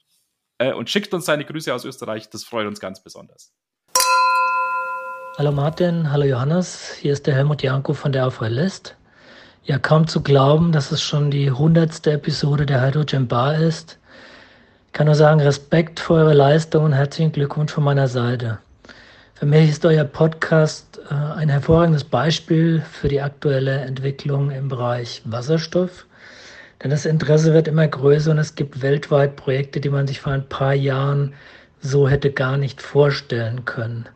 äh, 0.59 0.73
und 0.73 0.91
schickt 0.91 1.13
uns 1.15 1.27
seine 1.27 1.45
Grüße 1.45 1.73
aus 1.73 1.85
Österreich. 1.85 2.31
Das 2.31 2.45
freut 2.45 2.67
uns 2.67 2.81
ganz 2.81 3.03
besonders. 3.03 3.53
Hallo 5.39 5.51
Martin, 5.51 6.13
hallo 6.13 6.25
Johannes, 6.25 6.93
hier 6.93 7.15
ist 7.15 7.27
der 7.27 7.35
Helmut 7.35 7.63
Janko 7.63 7.95
von 7.95 8.13
der 8.13 8.25
AVL 8.25 8.49
List. 8.49 8.97
Ja, 9.65 9.79
kaum 9.79 10.07
zu 10.07 10.23
glauben, 10.23 10.73
dass 10.73 10.93
es 10.93 11.03
schon 11.03 11.31
die 11.31 11.51
hundertste 11.51 12.13
Episode 12.13 12.67
der 12.67 12.85
Hydrogen 12.85 13.29
Bar 13.29 13.57
ist. 13.57 13.99
Ich 14.89 14.93
kann 14.93 15.07
nur 15.07 15.15
sagen, 15.15 15.41
Respekt 15.41 16.01
für 16.01 16.15
eure 16.15 16.35
Leistung 16.35 16.85
und 16.85 16.93
herzlichen 16.93 17.33
Glückwunsch 17.33 17.73
von 17.73 17.85
meiner 17.85 18.09
Seite. 18.09 18.59
Für 19.43 19.49
mich 19.49 19.71
ist 19.71 19.85
euer 19.85 20.05
Podcast 20.05 21.01
äh, 21.11 21.15
ein 21.15 21.49
hervorragendes 21.49 22.05
Beispiel 22.05 22.81
für 22.81 23.09
die 23.09 23.21
aktuelle 23.21 23.81
Entwicklung 23.81 24.53
im 24.53 24.69
Bereich 24.69 25.21
Wasserstoff. 25.25 26.07
Denn 26.81 26.93
das 26.93 27.07
Interesse 27.07 27.53
wird 27.53 27.67
immer 27.67 27.89
größer 27.89 28.31
und 28.31 28.39
es 28.39 28.55
gibt 28.55 28.83
weltweit 28.83 29.35
Projekte, 29.35 29.81
die 29.81 29.89
man 29.89 30.07
sich 30.07 30.21
vor 30.21 30.33
ein 30.33 30.49
paar 30.49 30.75
Jahren 30.75 31.35
so 31.81 32.09
hätte 32.09 32.31
gar 32.31 32.57
nicht 32.57 32.81
vorstellen 32.81 33.65
können. 33.65 34.09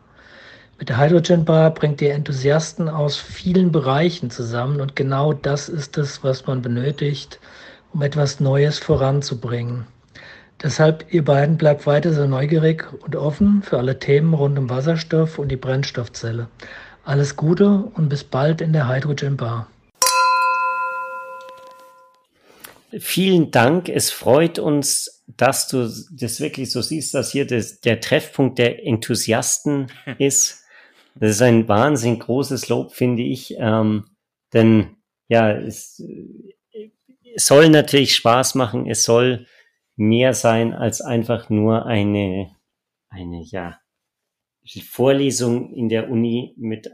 Mit 0.79 0.87
der 0.87 0.97
Hydrogen 0.97 1.43
Bar 1.43 1.73
bringt 1.73 2.01
ihr 2.01 2.13
Enthusiasten 2.13 2.87
aus 2.87 3.17
vielen 3.17 3.73
Bereichen 3.73 4.29
zusammen 4.29 4.79
und 4.79 4.95
genau 4.95 5.33
das 5.33 5.67
ist 5.67 5.97
es, 5.97 6.23
was 6.23 6.47
man 6.47 6.61
benötigt, 6.61 7.37
um 7.91 8.01
etwas 8.01 8.39
Neues 8.39 8.79
voranzubringen. 8.79 9.87
Deshalb, 10.63 11.05
ihr 11.13 11.23
beiden 11.23 11.57
bleibt 11.57 11.85
weiter 11.85 12.13
so 12.13 12.25
neugierig 12.25 12.91
und 13.03 13.15
offen 13.15 13.61
für 13.61 13.77
alle 13.77 13.99
Themen 13.99 14.33
rund 14.33 14.57
um 14.57 14.71
Wasserstoff 14.71 15.37
und 15.37 15.49
die 15.49 15.55
Brennstoffzelle. 15.55 16.47
Alles 17.03 17.35
Gute 17.35 17.91
und 17.93 18.09
bis 18.09 18.23
bald 18.23 18.61
in 18.61 18.73
der 18.73 18.87
Hydrogen 18.89 19.37
Bar. 19.37 19.69
Vielen 22.99 23.51
Dank. 23.51 23.87
Es 23.87 24.09
freut 24.09 24.57
uns, 24.57 25.23
dass 25.27 25.67
du 25.67 25.91
das 26.11 26.39
wirklich 26.39 26.71
so 26.71 26.81
siehst, 26.81 27.13
dass 27.13 27.31
hier 27.31 27.45
das, 27.45 27.79
der 27.81 27.99
Treffpunkt 27.99 28.57
der 28.57 28.83
Enthusiasten 28.83 29.91
ist. 30.17 30.63
Das 31.13 31.31
ist 31.31 31.41
ein 31.43 31.67
wahnsinnig 31.67 32.21
großes 32.21 32.67
Lob, 32.69 32.93
finde 32.93 33.21
ich. 33.21 33.53
Ähm, 33.59 34.05
denn 34.53 34.95
ja, 35.27 35.51
es, 35.51 36.01
es 37.35 37.45
soll 37.45 37.69
natürlich 37.69 38.15
Spaß 38.15 38.55
machen. 38.55 38.89
Es 38.89 39.03
soll 39.03 39.45
mehr 39.97 40.33
sein 40.33 40.73
als 40.73 41.01
einfach 41.01 41.49
nur 41.49 41.85
eine, 41.85 42.55
eine, 43.09 43.43
ja, 43.43 43.79
Vorlesung 44.89 45.73
in 45.73 45.89
der 45.89 46.09
Uni 46.09 46.53
mit, 46.57 46.87
äh, 46.87 46.91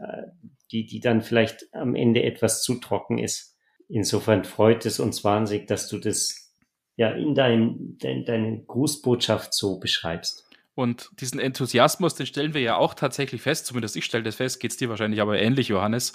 die, 0.70 0.86
die 0.86 1.00
dann 1.00 1.22
vielleicht 1.22 1.66
am 1.72 1.94
Ende 1.94 2.22
etwas 2.22 2.62
zu 2.62 2.76
trocken 2.76 3.18
ist. 3.18 3.56
Insofern 3.88 4.44
freut 4.44 4.86
es 4.86 5.00
uns 5.00 5.24
wahnsinnig, 5.24 5.66
dass 5.66 5.88
du 5.88 5.98
das 5.98 6.52
ja 6.96 7.10
in 7.10 7.34
deinem, 7.34 7.98
dein, 7.98 8.24
deine 8.24 8.64
Grußbotschaft 8.64 9.52
so 9.52 9.78
beschreibst. 9.78 10.48
Und 10.74 11.10
diesen 11.20 11.38
Enthusiasmus, 11.38 12.14
den 12.14 12.26
stellen 12.26 12.54
wir 12.54 12.60
ja 12.60 12.76
auch 12.76 12.94
tatsächlich 12.94 13.42
fest, 13.42 13.66
zumindest 13.66 13.96
ich 13.96 14.04
stelle 14.04 14.24
das 14.24 14.36
fest, 14.36 14.58
geht 14.58 14.72
es 14.72 14.76
dir 14.76 14.88
wahrscheinlich 14.88 15.20
aber 15.20 15.38
ähnlich, 15.38 15.68
Johannes. 15.68 16.14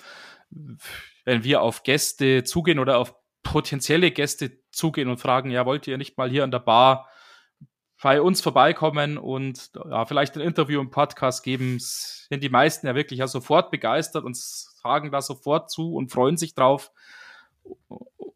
Wenn 1.23 1.43
wir 1.43 1.61
auf 1.61 1.83
Gäste 1.83 2.43
zugehen 2.43 2.79
oder 2.79 2.97
auf 2.97 3.15
potenzielle 3.43 4.11
Gäste 4.11 4.59
zugehen 4.71 5.09
und 5.09 5.19
fragen, 5.19 5.51
ja, 5.51 5.65
wollt 5.65 5.87
ihr 5.87 5.97
nicht 5.97 6.17
mal 6.17 6.29
hier 6.29 6.43
an 6.43 6.51
der 6.51 6.59
Bar 6.59 7.09
bei 8.01 8.21
uns 8.21 8.41
vorbeikommen 8.41 9.17
und 9.17 9.71
ja, 9.89 10.05
vielleicht 10.05 10.35
ein 10.35 10.41
Interview 10.41 10.79
im 10.79 10.89
Podcast 10.89 11.43
geben, 11.43 11.77
sind 11.79 12.43
die 12.43 12.49
meisten 12.49 12.87
ja 12.87 12.95
wirklich 12.95 13.19
ja 13.19 13.27
sofort 13.27 13.71
begeistert 13.71 14.23
und 14.23 14.37
sagen 14.37 15.11
da 15.11 15.21
sofort 15.21 15.69
zu 15.69 15.95
und 15.95 16.11
freuen 16.11 16.37
sich 16.37 16.55
drauf. 16.55 16.91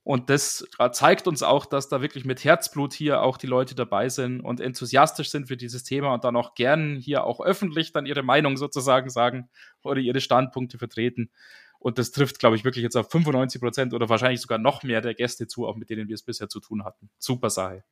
Und 0.03 0.29
das 0.29 0.67
zeigt 0.91 1.27
uns 1.27 1.43
auch, 1.43 1.65
dass 1.65 1.87
da 1.87 2.01
wirklich 2.01 2.25
mit 2.25 2.43
Herzblut 2.43 2.93
hier 2.93 3.21
auch 3.21 3.37
die 3.37 3.47
Leute 3.47 3.73
dabei 3.73 4.09
sind 4.09 4.41
und 4.41 4.59
enthusiastisch 4.59 5.29
sind 5.29 5.47
für 5.47 5.55
dieses 5.55 5.83
Thema 5.83 6.13
und 6.13 6.25
dann 6.25 6.35
auch 6.35 6.55
gern 6.55 6.97
hier 6.97 7.23
auch 7.23 7.39
öffentlich 7.39 7.93
dann 7.93 8.05
ihre 8.05 8.21
Meinung 8.21 8.57
sozusagen 8.57 9.09
sagen 9.09 9.49
oder 9.81 10.01
ihre 10.01 10.19
Standpunkte 10.19 10.77
vertreten. 10.77 11.31
Und 11.84 11.98
das 11.98 12.12
trifft, 12.12 12.39
glaube 12.39 12.56
ich, 12.56 12.63
wirklich 12.63 12.84
jetzt 12.84 12.96
auf 12.96 13.12
95 13.12 13.60
Prozent 13.60 13.93
oder 13.93 14.08
wahrscheinlich 14.08 14.39
sogar 14.39 14.58
noch 14.58 14.84
mehr 14.84 15.02
der 15.02 15.13
Gäste 15.13 15.48
zu, 15.48 15.67
auch 15.67 15.76
mit 15.76 15.89
denen 15.89 16.08
wir 16.08 16.15
es 16.15 16.24
bisher 16.24 16.48
zu 16.48 16.62
tun 16.62 16.86
hatten. 16.86 17.10
Super 17.19 17.50
Sache. 17.50 17.84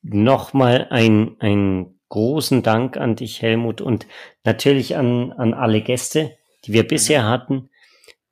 Nochmal 0.00 0.86
ein, 0.90 1.34
ein 1.40 1.98
großen 2.08 2.62
Dank 2.62 2.96
an 2.96 3.16
dich, 3.16 3.42
Helmut, 3.42 3.80
und 3.80 4.06
natürlich 4.44 4.94
an, 4.96 5.32
an 5.32 5.54
alle 5.54 5.80
Gäste, 5.82 6.38
die 6.64 6.72
wir 6.72 6.86
bisher 6.86 7.24
hatten. 7.28 7.68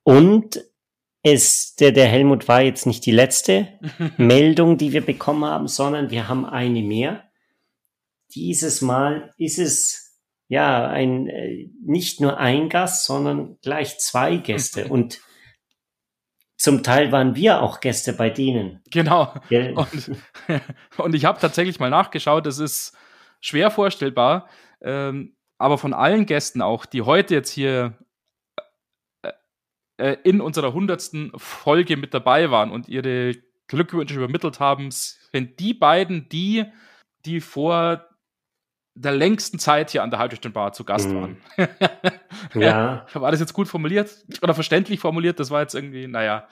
Und 0.03 0.63
es, 1.23 1.75
der, 1.75 1.91
der 1.91 2.07
Helmut 2.07 2.47
war 2.47 2.61
jetzt 2.61 2.85
nicht 2.85 3.05
die 3.05 3.11
letzte 3.11 3.67
Meldung, 4.17 4.77
die 4.77 4.93
wir 4.93 5.05
bekommen 5.05 5.43
haben, 5.43 5.67
sondern 5.67 6.09
wir 6.09 6.29
haben 6.29 6.45
eine 6.45 6.81
mehr. 6.81 7.25
Dieses 8.33 8.79
Mal 8.79 9.33
ist 9.37 9.59
es 9.59 10.04
ja, 10.47 10.87
ein, 10.87 11.27
äh, 11.27 11.69
nicht 11.83 12.21
nur 12.21 12.37
ein 12.37 12.69
Gast, 12.69 13.05
sondern 13.05 13.57
gleich 13.61 13.99
zwei 13.99 14.37
Gäste. 14.37 14.87
Und 14.87 15.19
zum 16.57 16.83
Teil 16.83 17.11
waren 17.11 17.35
wir 17.35 17.61
auch 17.61 17.79
Gäste 17.79 18.13
bei 18.13 18.29
denen. 18.29 18.81
Genau. 18.91 19.33
Und, 19.49 20.11
und, 20.97 21.15
ich 21.15 21.25
habe 21.25 21.39
tatsächlich 21.39 21.79
mal 21.79 21.89
nachgeschaut, 21.89 22.45
es 22.47 22.59
ist 22.59 22.95
schwer 23.41 23.71
vorstellbar, 23.71 24.49
ähm, 24.81 25.35
aber 25.57 25.77
von 25.77 25.93
allen 25.93 26.25
Gästen 26.25 26.61
auch, 26.61 26.85
die 26.85 27.01
heute 27.01 27.33
jetzt 27.33 27.51
hier 27.51 27.97
äh, 29.23 29.31
äh 29.97 30.17
in 30.23 30.41
unserer 30.41 30.73
hundertsten 30.73 31.31
Folge 31.35 31.97
mit 31.97 32.13
dabei 32.13 32.51
waren 32.51 32.71
und 32.71 32.87
ihre 32.87 33.35
Glückwünsche 33.67 34.15
übermittelt 34.15 34.59
haben, 34.59 34.89
sind 34.91 35.59
die 35.59 35.73
beiden 35.73 36.29
die, 36.29 36.65
die 37.25 37.41
vor 37.41 38.07
der 38.95 39.11
längsten 39.11 39.59
Zeit 39.59 39.91
hier 39.91 40.03
an 40.03 40.09
der 40.09 40.19
Hydrogen 40.19 40.53
Bar 40.53 40.71
zu 40.71 40.85
Gast 40.85 41.09
mhm. 41.09 41.15
waren. 41.15 41.37
ja. 42.55 43.05
War 43.13 43.31
das 43.31 43.41
jetzt 43.41 43.53
gut 43.53 43.67
formuliert 43.67 44.09
oder 44.41 44.53
verständlich 44.53 45.01
formuliert? 45.01 45.39
Das 45.39 45.51
war 45.51 45.61
jetzt 45.61 45.75
irgendwie, 45.75 46.07
naja. 46.07 46.47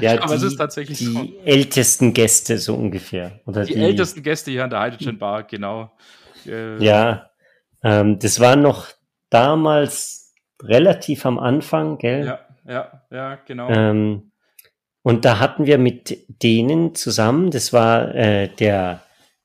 Ja, 0.00 0.12
aber 0.22 0.28
die, 0.28 0.34
es 0.34 0.42
ist 0.42 0.56
tatsächlich 0.56 0.98
die 0.98 1.06
so. 1.06 1.28
ältesten 1.44 2.14
Gäste 2.14 2.58
so 2.58 2.76
ungefähr. 2.76 3.40
Oder 3.44 3.64
die, 3.64 3.74
die 3.74 3.80
ältesten 3.80 4.22
Gäste 4.22 4.52
hier 4.52 4.62
an 4.62 4.70
der 4.70 4.84
Hydrogen 4.84 5.18
Bar, 5.18 5.42
genau. 5.42 5.92
Äh, 6.46 6.82
ja, 6.82 7.30
ähm, 7.82 8.20
das 8.20 8.38
war 8.38 8.54
noch 8.54 8.88
damals 9.30 10.32
relativ 10.62 11.26
am 11.26 11.40
Anfang, 11.40 11.98
gell? 11.98 12.24
Ja, 12.24 12.38
ja, 12.66 13.02
ja, 13.10 13.38
genau. 13.46 13.68
Ähm, 13.68 14.30
und 15.02 15.24
da 15.24 15.40
hatten 15.40 15.66
wir 15.66 15.78
mit 15.78 16.16
denen 16.42 16.94
zusammen, 16.94 17.50
das 17.50 17.72
war 17.72 18.14
äh, 18.14 18.48
der, 18.48 19.02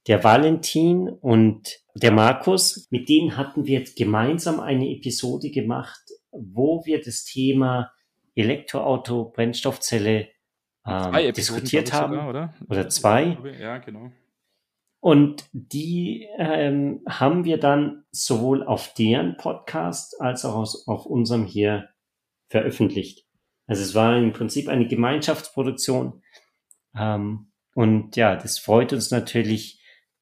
der 0.08 0.24
Valentin 0.24 1.10
und 1.10 1.80
der 2.00 2.12
Markus, 2.12 2.88
mit 2.92 3.10
denen 3.10 3.38
hatten 3.38 3.66
wir 3.66 3.84
gemeinsam 3.84 4.60
eine 4.60 4.90
Episode 4.90 5.50
gemacht, 5.50 6.02
wo 6.32 6.86
wir 6.86 7.02
das 7.02 7.24
Thema 7.24 7.92
Elektroauto, 8.36 9.26
Brennstoffzelle 9.26 10.30
ähm, 10.86 11.34
diskutiert 11.34 11.94
haben. 11.94 12.14
Sogar, 12.14 12.30
oder? 12.30 12.54
oder 12.70 12.90
zwei. 12.90 13.38
Ja, 13.60 13.78
genau. 13.80 14.12
Und 15.02 15.46
die 15.54 16.28
ähm, 16.38 17.02
haben 17.08 17.46
wir 17.46 17.58
dann 17.58 18.04
sowohl 18.12 18.64
auf 18.64 18.94
deren 18.94 19.38
Podcast 19.38 20.20
als 20.20 20.44
auch 20.44 20.56
aus, 20.56 20.88
auf 20.88 21.06
unserem 21.06 21.46
hier 21.46 21.90
veröffentlicht. 22.50 23.26
Also 23.66 23.84
es 23.84 23.96
war 23.96 24.18
im 24.18 24.34
Prinzip 24.34 24.68
eine 24.68 24.88
Gemeinschaftsproduktion. 24.88 26.22
Ähm, 26.96 27.52
und 27.76 28.16
ja, 28.18 28.36
das 28.36 28.60
freut 28.60 28.92
uns 28.92 29.12
natürlich 29.12 29.79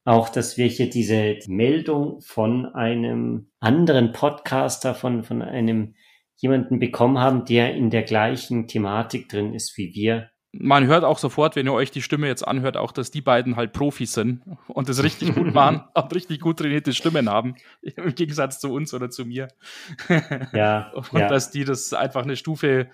auch, 0.08 0.30
dass 0.30 0.58
wir 0.58 0.68
hier 0.68 0.90
diese 0.90 1.38
Meldung 1.48 2.22
von 2.22 2.66
einem 2.66 3.50
anderen 3.60 4.14
Podcaster, 4.14 4.96
von, 4.96 5.24
von 5.24 5.42
einem 5.42 5.96
jemanden 6.38 6.80
bekommen 6.80 7.20
haben, 7.20 7.44
der 7.44 7.76
in 7.76 7.90
der 7.90 8.04
gleichen 8.04 8.68
Thematik 8.68 9.28
drin 9.28 9.54
ist 9.54 9.78
wie 9.78 9.94
wir. 9.94 10.30
man 10.54 10.88
hört 10.88 11.04
auch 11.04 11.18
sofort, 11.18 11.58
wenn 11.58 11.66
ihr 11.66 11.74
euch 11.74 11.92
die 11.92 12.02
Stimme 12.02 12.28
jetzt 12.28 12.48
anhört, 12.48 12.78
auch, 12.78 12.94
dass 12.94 13.12
die 13.12 13.22
beiden 13.22 13.58
halt 13.58 13.74
Profis 13.74 14.14
sind 14.14 14.44
und 14.68 14.88
das 14.88 15.04
richtig 15.04 15.36
gut 15.36 15.54
machen 15.54 15.84
und 15.94 16.16
richtig 16.16 16.40
gut 16.40 16.60
trainierte 16.60 16.94
Stimmen 16.94 17.30
haben, 17.30 17.56
im 17.82 18.16
Gegensatz 18.16 18.60
zu 18.60 18.72
uns 18.72 18.94
oder 18.94 19.10
zu 19.10 19.26
mir. 19.26 19.50
Ja. 20.54 20.92
und 20.94 21.20
ja. 21.20 21.28
dass 21.28 21.52
die 21.52 21.66
das 21.66 21.92
einfach 21.94 22.24
eine 22.24 22.38
Stufe, 22.38 22.88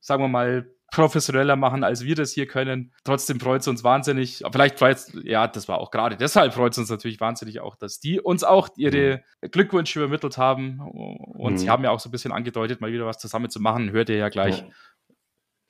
sagen 0.00 0.22
wir 0.22 0.28
mal, 0.28 0.70
professioneller 0.98 1.54
machen, 1.54 1.84
als 1.84 2.04
wir 2.04 2.16
das 2.16 2.32
hier 2.32 2.46
können. 2.46 2.92
Trotzdem 3.04 3.38
freut 3.38 3.60
es 3.60 3.68
uns 3.68 3.84
wahnsinnig. 3.84 4.42
Vielleicht 4.50 4.80
freut 4.80 4.98
ja, 5.22 5.46
das 5.46 5.68
war 5.68 5.78
auch 5.78 5.92
gerade 5.92 6.16
deshalb 6.16 6.54
freut 6.54 6.72
es 6.72 6.78
uns 6.78 6.90
natürlich 6.90 7.20
wahnsinnig 7.20 7.60
auch, 7.60 7.76
dass 7.76 8.00
die 8.00 8.20
uns 8.20 8.42
auch 8.42 8.68
ihre 8.76 9.22
mhm. 9.40 9.50
Glückwünsche 9.52 10.00
übermittelt 10.00 10.38
haben. 10.38 10.80
Und 10.80 11.52
mhm. 11.52 11.58
sie 11.58 11.70
haben 11.70 11.84
ja 11.84 11.90
auch 11.90 12.00
so 12.00 12.08
ein 12.08 12.12
bisschen 12.12 12.32
angedeutet, 12.32 12.80
mal 12.80 12.92
wieder 12.92 13.06
was 13.06 13.18
zusammen 13.18 13.48
zu 13.48 13.60
machen. 13.60 13.92
Hört 13.92 14.08
ihr 14.08 14.16
ja 14.16 14.28
gleich. 14.28 14.58
Ja. 14.58 14.66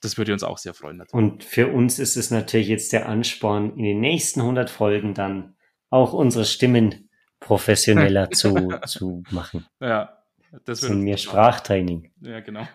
Das 0.00 0.16
würde 0.16 0.32
uns 0.32 0.42
auch 0.42 0.56
sehr 0.56 0.72
freuen. 0.72 0.96
Natürlich. 0.96 1.22
Und 1.22 1.44
für 1.44 1.68
uns 1.68 1.98
ist 1.98 2.16
es 2.16 2.30
natürlich 2.30 2.68
jetzt 2.68 2.94
der 2.94 3.06
Ansporn, 3.06 3.76
in 3.76 3.84
den 3.84 4.00
nächsten 4.00 4.40
100 4.40 4.70
Folgen 4.70 5.12
dann 5.12 5.56
auch 5.90 6.14
unsere 6.14 6.46
Stimmen 6.46 7.10
professioneller 7.38 8.30
zu, 8.30 8.70
zu 8.86 9.22
machen. 9.30 9.66
Ja, 9.78 10.22
das 10.64 10.82
wird. 10.82 10.92
Und 10.92 11.02
mehr 11.02 11.18
Sprachtraining. 11.18 12.12
Ja, 12.22 12.40
genau. 12.40 12.66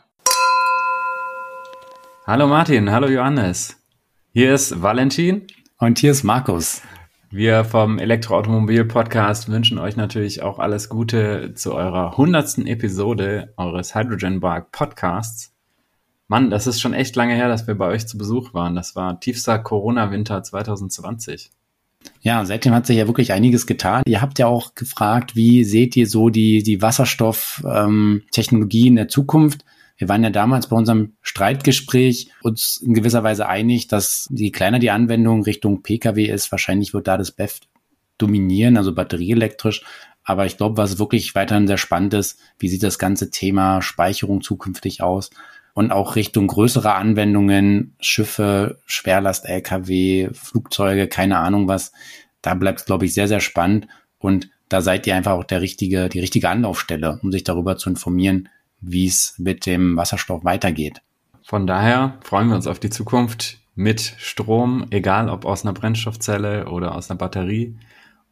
Hallo 2.26 2.48
Martin, 2.48 2.90
hallo 2.90 3.10
Johannes. 3.10 3.76
Hier 4.32 4.54
ist 4.54 4.82
Valentin. 4.82 5.46
Und 5.78 6.00
hier 6.00 6.12
ist 6.12 6.24
Markus. 6.24 6.82
Wir 7.30 7.66
vom 7.66 8.00
Elektroautomobil-Podcast 8.00 9.50
wünschen 9.50 9.78
euch 9.78 9.98
natürlich 9.98 10.42
auch 10.42 10.58
alles 10.58 10.88
Gute 10.88 11.54
zu 11.54 11.76
eurer 11.76 12.16
hundertsten 12.16 12.66
Episode 12.66 13.54
eures 13.58 13.94
Hydrogen 13.94 14.40
Bark 14.40 14.72
Podcasts. 14.72 15.54
Mann, 16.30 16.50
das 16.50 16.66
ist 16.66 16.80
schon 16.80 16.94
echt 16.94 17.14
lange 17.18 17.36
her, 17.36 17.50
dass 17.50 17.68
wir 17.68 17.76
bei 17.76 17.88
euch 17.88 18.08
zu 18.08 18.18
Besuch 18.18 18.54
waren. 18.54 18.74
Das 18.74 18.96
war 18.96 19.20
tiefster 19.20 19.60
Corona-Winter 19.60 20.44
2020. 20.44 21.52
Ja, 22.22 22.46
seitdem 22.46 22.74
hat 22.74 22.86
sich 22.86 22.96
ja 22.96 23.08
wirklich 23.08 23.34
einiges 23.34 23.68
getan. 23.68 24.04
Ihr 24.08 24.22
habt 24.22 24.40
ja 24.40 24.48
auch 24.48 24.76
gefragt, 24.76 25.36
wie 25.36 25.66
seht 25.66 25.98
ihr 25.98 26.08
so 26.08 26.30
die, 26.30 26.64
die 26.64 26.82
Wasserstofftechnologie 26.82 28.84
ähm, 28.84 28.88
in 28.88 28.96
der 28.96 29.10
Zukunft? 29.10 29.66
Wir 29.98 30.10
waren 30.10 30.24
ja 30.24 30.30
damals 30.30 30.68
bei 30.68 30.76
unserem 30.76 31.14
Streitgespräch 31.22 32.32
uns 32.42 32.78
in 32.78 32.94
gewisser 32.94 33.24
Weise 33.24 33.48
einig, 33.48 33.88
dass 33.88 34.28
je 34.32 34.52
kleiner 34.52 34.80
die 34.80 34.92
Anwendung 34.92 35.44
Richtung 35.44 35.84
Pkw 35.84 36.26
ist, 36.26 36.52
wahrscheinlich 36.52 36.94
wird 36.94 37.08
da 37.08 37.18
das 37.18 37.32
BEF 37.32 37.60
dominieren, 38.18 38.78
also 38.78 38.94
batterieelektrisch. 38.94 39.84
Aber 40.24 40.46
ich 40.46 40.58
glaube, 40.58 40.78
was 40.78 41.00
wirklich 41.00 41.36
weiterhin 41.36 41.68
sehr 41.68 41.78
spannend 41.78 42.14
ist, 42.14 42.40
wie 42.58 42.70
sieht 42.70 42.84
das 42.84 42.98
ganze 42.98 43.30
Thema 43.30 43.82
Speicherung 43.82 44.42
zukünftig 44.42 45.04
aus? 45.04 45.30
Und 45.74 45.92
auch 45.92 46.16
Richtung 46.16 46.48
größere 46.48 46.94
Anwendungen, 46.94 47.96
Schiffe, 48.00 48.80
Schwerlast, 48.86 49.46
Lkw, 49.46 50.30
Flugzeuge, 50.34 51.08
keine 51.08 51.40
Ahnung 51.40 51.68
was. 51.68 51.92
Da 52.42 52.54
bleibt 52.54 52.82
es, 52.82 52.86
glaube 52.86 53.06
ich, 53.06 53.14
sehr, 53.14 53.28
sehr 53.28 53.40
spannend. 53.40 53.88
Und 54.20 54.50
da 54.70 54.82
seid 54.82 55.08
ihr 55.08 55.16
einfach 55.16 55.34
auch 55.34 55.44
der 55.44 55.62
richtige, 55.62 56.10
die 56.10 56.20
richtige 56.20 56.50
Anlaufstelle, 56.50 57.20
um 57.24 57.32
sich 57.32 57.44
darüber 57.44 57.76
zu 57.78 57.90
informieren, 57.90 58.50
wie 58.84 59.08
es 59.08 59.36
mit 59.38 59.66
dem 59.66 59.96
Wasserstoff 59.98 60.44
weitergeht. 60.44 61.02
Von 61.44 61.68
daher 61.68 62.20
freuen 62.22 62.50
wir 62.50 62.56
uns 62.56 62.68
auf 62.68 62.80
die 62.80 62.90
Zukunft 62.90 63.60
mit 63.76 64.02
Strom, 64.18 64.86
egal 64.92 65.30
ob 65.30 65.46
aus 65.46 65.64
einer 65.64 65.74
Brennstoffzelle 65.74 66.68
oder 66.70 66.96
aus 66.96 67.10
einer 67.10 67.18
Batterie 67.18 67.76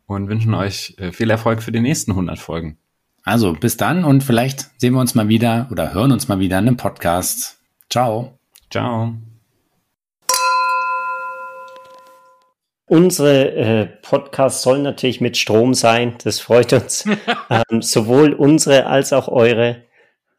und 0.05 0.29
wünschen 0.29 0.53
euch 0.53 0.95
äh, 0.97 1.11
viel 1.11 1.29
Erfolg 1.29 1.63
für 1.63 1.71
die 1.71 1.79
nächsten 1.79 2.11
100 2.11 2.39
Folgen. 2.39 2.77
Also 3.23 3.53
bis 3.53 3.77
dann 3.77 4.03
und 4.03 4.23
vielleicht 4.23 4.69
sehen 4.79 4.93
wir 4.93 4.99
uns 4.99 5.15
mal 5.15 5.27
wieder 5.27 5.67
oder 5.71 5.93
hören 5.93 6.11
uns 6.11 6.27
mal 6.27 6.39
wieder 6.39 6.59
in 6.59 6.67
einem 6.67 6.77
Podcast. 6.77 7.59
Ciao. 7.89 8.37
Ciao. 8.69 9.13
Unsere 12.85 13.51
äh, 13.51 13.85
Podcasts 13.85 14.63
sollen 14.63 14.83
natürlich 14.83 15.21
mit 15.21 15.37
Strom 15.37 15.73
sein. 15.73 16.15
Das 16.23 16.39
freut 16.39 16.73
uns. 16.73 17.05
ähm, 17.49 17.81
sowohl 17.81 18.33
unsere 18.33 18.87
als 18.87 19.13
auch 19.13 19.27
eure 19.29 19.83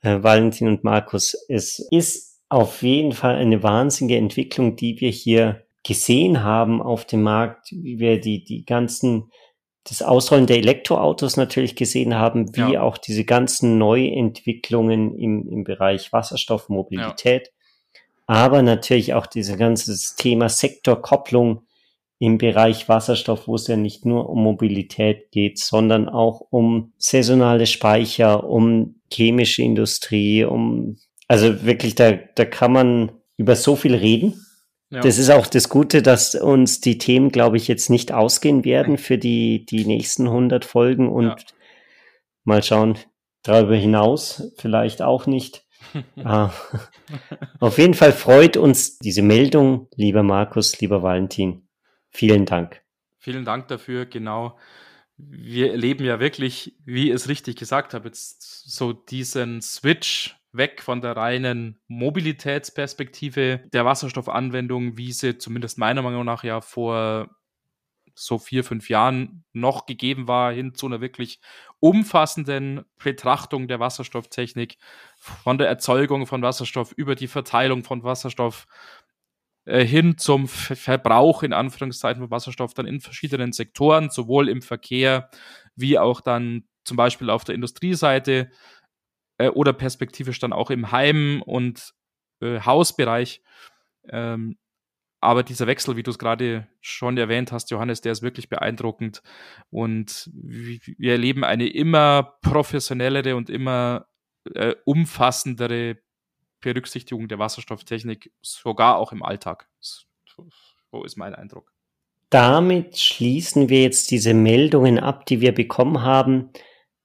äh, 0.02 0.22
Valentin 0.22 0.68
und 0.68 0.84
Markus. 0.84 1.36
Es 1.48 1.78
ist 1.90 2.40
auf 2.48 2.82
jeden 2.82 3.12
Fall 3.12 3.36
eine 3.36 3.62
wahnsinnige 3.62 4.18
Entwicklung, 4.18 4.76
die 4.76 5.00
wir 5.00 5.10
hier 5.10 5.64
gesehen 5.84 6.44
haben 6.44 6.82
auf 6.82 7.06
dem 7.06 7.22
Markt, 7.22 7.68
wie 7.72 7.98
wir 7.98 8.20
die, 8.20 8.44
die 8.44 8.64
ganzen, 8.64 9.32
das 9.84 10.02
Ausrollen 10.02 10.46
der 10.46 10.58
Elektroautos 10.58 11.36
natürlich 11.36 11.74
gesehen 11.74 12.14
haben, 12.14 12.54
wie 12.54 12.74
ja. 12.74 12.82
auch 12.82 12.98
diese 12.98 13.24
ganzen 13.24 13.78
Neuentwicklungen 13.78 15.16
im, 15.18 15.48
im 15.48 15.64
Bereich 15.64 16.12
Wasserstoffmobilität, 16.12 17.48
ja. 17.48 18.02
aber 18.26 18.62
natürlich 18.62 19.14
auch 19.14 19.26
dieses 19.26 19.56
ganze 19.56 19.96
Thema 20.16 20.48
Sektorkopplung 20.48 21.62
im 22.22 22.38
Bereich 22.38 22.88
Wasserstoff, 22.88 23.48
wo 23.48 23.56
es 23.56 23.66
ja 23.66 23.74
nicht 23.74 24.06
nur 24.06 24.30
um 24.30 24.44
Mobilität 24.44 25.32
geht, 25.32 25.58
sondern 25.58 26.08
auch 26.08 26.40
um 26.50 26.92
saisonale 26.96 27.66
Speicher, 27.66 28.44
um 28.44 29.00
chemische 29.12 29.62
Industrie, 29.62 30.44
um, 30.44 30.98
also 31.26 31.64
wirklich, 31.64 31.96
da, 31.96 32.12
da 32.12 32.44
kann 32.44 32.72
man 32.72 33.12
über 33.38 33.56
so 33.56 33.74
viel 33.74 33.96
reden. 33.96 34.40
Ja. 34.90 35.00
Das 35.00 35.18
ist 35.18 35.30
auch 35.30 35.48
das 35.48 35.68
Gute, 35.68 36.00
dass 36.00 36.36
uns 36.36 36.80
die 36.80 36.96
Themen, 36.96 37.30
glaube 37.32 37.56
ich, 37.56 37.66
jetzt 37.66 37.90
nicht 37.90 38.12
ausgehen 38.12 38.64
werden 38.64 38.98
für 38.98 39.18
die, 39.18 39.66
die 39.66 39.84
nächsten 39.84 40.28
100 40.28 40.64
Folgen 40.64 41.08
und 41.08 41.26
ja. 41.26 41.36
mal 42.44 42.62
schauen, 42.62 42.98
darüber 43.42 43.74
hinaus 43.74 44.52
vielleicht 44.58 45.02
auch 45.02 45.26
nicht. 45.26 45.66
ah. 46.22 46.52
Auf 47.58 47.78
jeden 47.78 47.94
Fall 47.94 48.12
freut 48.12 48.56
uns 48.56 48.98
diese 48.98 49.22
Meldung, 49.22 49.88
lieber 49.96 50.22
Markus, 50.22 50.78
lieber 50.78 51.02
Valentin. 51.02 51.66
Vielen 52.12 52.46
Dank. 52.46 52.82
Vielen 53.18 53.44
Dank 53.44 53.68
dafür, 53.68 54.06
genau. 54.06 54.58
Wir 55.16 55.72
erleben 55.72 56.04
ja 56.04 56.20
wirklich, 56.20 56.76
wie 56.84 57.08
ich 57.08 57.14
es 57.14 57.28
richtig 57.28 57.56
gesagt 57.56 57.94
habe, 57.94 58.08
jetzt 58.08 58.70
so 58.70 58.92
diesen 58.92 59.62
Switch 59.62 60.36
weg 60.52 60.82
von 60.82 61.00
der 61.00 61.16
reinen 61.16 61.80
Mobilitätsperspektive 61.88 63.62
der 63.72 63.84
Wasserstoffanwendung, 63.84 64.98
wie 64.98 65.12
sie 65.12 65.38
zumindest 65.38 65.78
meiner 65.78 66.02
Meinung 66.02 66.24
nach 66.24 66.44
ja 66.44 66.60
vor 66.60 67.30
so 68.14 68.38
vier, 68.38 68.62
fünf 68.62 68.90
Jahren 68.90 69.44
noch 69.52 69.86
gegeben 69.86 70.28
war, 70.28 70.52
hin 70.52 70.74
zu 70.74 70.86
einer 70.86 71.00
wirklich 71.00 71.40
umfassenden 71.80 72.84
Betrachtung 73.02 73.68
der 73.68 73.80
Wasserstofftechnik, 73.80 74.76
von 75.16 75.56
der 75.56 75.68
Erzeugung 75.68 76.26
von 76.26 76.42
Wasserstoff 76.42 76.92
über 76.92 77.14
die 77.14 77.28
Verteilung 77.28 77.84
von 77.84 78.02
Wasserstoff 78.02 78.66
hin 79.64 80.18
zum 80.18 80.48
Verbrauch 80.48 81.42
in 81.42 81.52
Anführungszeichen 81.52 82.22
von 82.22 82.30
Wasserstoff 82.30 82.74
dann 82.74 82.86
in 82.86 83.00
verschiedenen 83.00 83.52
Sektoren, 83.52 84.10
sowohl 84.10 84.48
im 84.48 84.60
Verkehr 84.62 85.30
wie 85.76 85.98
auch 85.98 86.20
dann 86.20 86.64
zum 86.84 86.96
Beispiel 86.96 87.30
auf 87.30 87.44
der 87.44 87.54
Industrieseite 87.54 88.50
äh, 89.38 89.48
oder 89.48 89.72
perspektivisch 89.72 90.38
dann 90.38 90.52
auch 90.52 90.70
im 90.70 90.92
Heim- 90.92 91.42
und 91.42 91.94
äh, 92.40 92.60
Hausbereich. 92.60 93.42
Ähm, 94.08 94.58
aber 95.20 95.44
dieser 95.44 95.68
Wechsel, 95.68 95.96
wie 95.96 96.02
du 96.02 96.10
es 96.10 96.18
gerade 96.18 96.66
schon 96.80 97.16
erwähnt 97.16 97.52
hast, 97.52 97.70
Johannes, 97.70 98.00
der 98.00 98.10
ist 98.10 98.22
wirklich 98.22 98.48
beeindruckend. 98.48 99.22
Und 99.70 100.28
wir 100.34 101.12
erleben 101.12 101.44
eine 101.44 101.68
immer 101.68 102.38
professionellere 102.42 103.36
und 103.36 103.48
immer 103.48 104.08
äh, 104.52 104.74
umfassendere 104.84 105.98
Berücksichtigung 106.62 107.28
der 107.28 107.38
Wasserstofftechnik 107.38 108.32
sogar 108.40 108.96
auch 108.96 109.12
im 109.12 109.22
Alltag. 109.22 109.68
So 109.80 111.04
ist 111.04 111.16
mein 111.16 111.34
Eindruck. 111.34 111.72
Damit 112.30 112.98
schließen 112.98 113.68
wir 113.68 113.82
jetzt 113.82 114.10
diese 114.10 114.32
Meldungen 114.32 114.98
ab, 114.98 115.26
die 115.26 115.42
wir 115.42 115.52
bekommen 115.52 116.00
haben. 116.00 116.48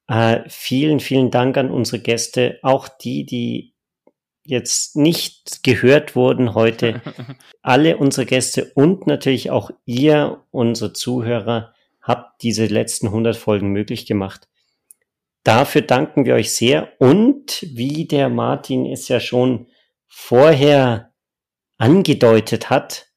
Äh, 0.07 0.43
vielen, 0.47 1.01
vielen 1.01 1.31
Dank 1.31 1.57
an 1.57 1.69
unsere 1.69 1.99
Gäste, 2.01 2.59
auch 2.61 2.87
die, 2.87 3.25
die 3.25 3.73
jetzt 4.45 4.95
nicht 4.95 5.63
gehört 5.63 6.15
wurden 6.15 6.53
heute. 6.53 7.01
Alle 7.61 7.97
unsere 7.97 8.25
Gäste 8.25 8.71
und 8.75 9.05
natürlich 9.05 9.51
auch 9.51 9.71
ihr, 9.85 10.41
unsere 10.51 10.93
Zuhörer, 10.93 11.73
habt 12.01 12.41
diese 12.41 12.65
letzten 12.67 13.07
100 13.07 13.35
Folgen 13.35 13.73
möglich 13.73 14.05
gemacht. 14.05 14.47
Dafür 15.47 15.81
danken 15.81 16.25
wir 16.25 16.35
euch 16.35 16.51
sehr. 16.53 16.91
Und 16.99 17.65
wie 17.71 18.05
der 18.05 18.27
Martin 18.27 18.85
es 18.85 19.07
ja 19.07 19.21
schon 19.21 19.67
vorher 20.05 21.13
angedeutet 21.77 22.69
hat, 22.69 23.07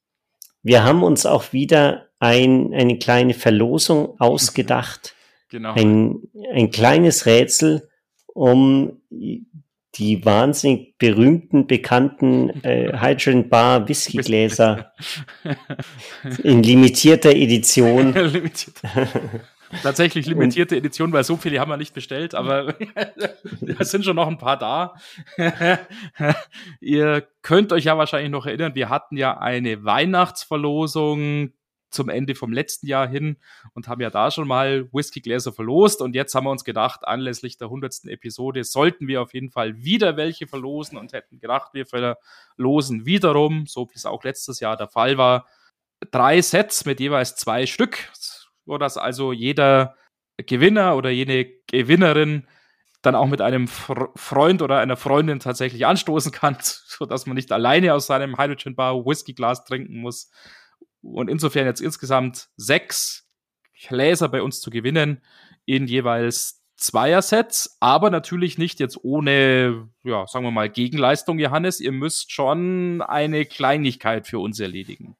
wir 0.62 0.84
haben 0.84 1.02
uns 1.02 1.26
auch 1.26 1.52
wieder 1.52 2.06
ein, 2.20 2.72
eine 2.72 2.98
kleine 2.98 3.34
Verlosung 3.34 4.14
ausgedacht. 4.20 5.16
Genau. 5.48 5.72
Ein, 5.72 6.20
ein 6.52 6.70
kleines 6.70 7.26
Rätsel, 7.26 7.88
um 8.28 9.00
die 9.10 10.24
wahnsinnig 10.24 10.98
berühmten, 10.98 11.66
bekannten 11.66 12.62
äh, 12.62 12.92
Hydrogen 13.00 13.48
Bar 13.48 13.88
Whiskygläser 13.88 14.92
in 16.44 16.62
limitierter 16.62 17.34
Edition 17.34 18.14
tatsächlich 19.82 20.26
limitierte 20.26 20.76
Edition, 20.76 21.12
weil 21.12 21.24
so 21.24 21.36
viele 21.36 21.60
haben 21.60 21.70
wir 21.70 21.76
nicht 21.76 21.94
bestellt, 21.94 22.34
aber 22.34 22.74
es 23.78 23.90
sind 23.90 24.04
schon 24.04 24.16
noch 24.16 24.28
ein 24.28 24.38
paar 24.38 24.58
da. 24.58 24.94
Ihr 26.80 27.26
könnt 27.42 27.72
euch 27.72 27.84
ja 27.84 27.96
wahrscheinlich 27.98 28.30
noch 28.30 28.46
erinnern, 28.46 28.74
wir 28.74 28.88
hatten 28.88 29.16
ja 29.16 29.38
eine 29.38 29.84
Weihnachtsverlosung 29.84 31.52
zum 31.90 32.08
Ende 32.08 32.34
vom 32.34 32.52
letzten 32.52 32.86
Jahr 32.86 33.08
hin 33.08 33.36
und 33.74 33.88
haben 33.88 34.00
ja 34.00 34.10
da 34.10 34.30
schon 34.30 34.46
mal 34.46 34.88
Whiskygläser 34.92 35.52
verlost 35.52 36.00
und 36.00 36.14
jetzt 36.14 36.34
haben 36.34 36.44
wir 36.44 36.50
uns 36.50 36.64
gedacht, 36.64 37.06
anlässlich 37.06 37.58
der 37.58 37.66
100. 37.66 38.04
Episode 38.06 38.64
sollten 38.64 39.08
wir 39.08 39.22
auf 39.22 39.34
jeden 39.34 39.50
Fall 39.50 39.76
wieder 39.82 40.16
welche 40.16 40.46
verlosen 40.46 40.96
und 40.96 41.12
hätten 41.12 41.40
gedacht, 41.40 41.74
wir 41.74 41.86
verlosen 41.86 43.06
wiederum, 43.06 43.66
so 43.66 43.88
wie 43.90 43.96
es 43.96 44.06
auch 44.06 44.22
letztes 44.24 44.60
Jahr 44.60 44.76
der 44.76 44.88
Fall 44.88 45.18
war, 45.18 45.46
drei 46.10 46.40
Sets 46.40 46.84
mit 46.84 47.00
jeweils 47.00 47.34
zwei 47.36 47.66
Stück, 47.66 48.08
sodass 48.66 48.96
also 48.96 49.32
jeder 49.32 49.96
Gewinner 50.38 50.96
oder 50.96 51.10
jene 51.10 51.46
Gewinnerin 51.66 52.46
dann 53.02 53.14
auch 53.14 53.28
mit 53.28 53.40
einem 53.40 53.66
Freund 53.66 54.60
oder 54.60 54.78
einer 54.78 54.96
Freundin 54.96 55.40
tatsächlich 55.40 55.86
anstoßen 55.86 56.32
kann, 56.32 56.56
sodass 56.60 57.26
man 57.26 57.36
nicht 57.36 57.52
alleine 57.52 57.94
aus 57.94 58.06
seinem 58.06 58.38
Hydrogen 58.38 58.76
Bar 58.76 59.06
Whiskyglas 59.06 59.64
trinken 59.64 60.00
muss, 60.00 60.30
und 61.02 61.28
insofern 61.28 61.66
jetzt 61.66 61.80
insgesamt 61.80 62.48
sechs 62.56 63.26
Gläser 63.86 64.28
bei 64.28 64.42
uns 64.42 64.60
zu 64.60 64.70
gewinnen 64.70 65.22
in 65.64 65.86
jeweils 65.86 66.62
Zweier-Sets, 66.76 67.76
aber 67.80 68.10
natürlich 68.10 68.56
nicht 68.58 68.80
jetzt 68.80 69.02
ohne, 69.02 69.88
ja, 70.02 70.26
sagen 70.26 70.44
wir 70.44 70.50
mal, 70.50 70.70
Gegenleistung, 70.70 71.38
Johannes. 71.38 71.80
Ihr 71.80 71.92
müsst 71.92 72.32
schon 72.32 73.02
eine 73.02 73.44
Kleinigkeit 73.44 74.26
für 74.26 74.38
uns 74.38 74.58
erledigen. 74.60 75.16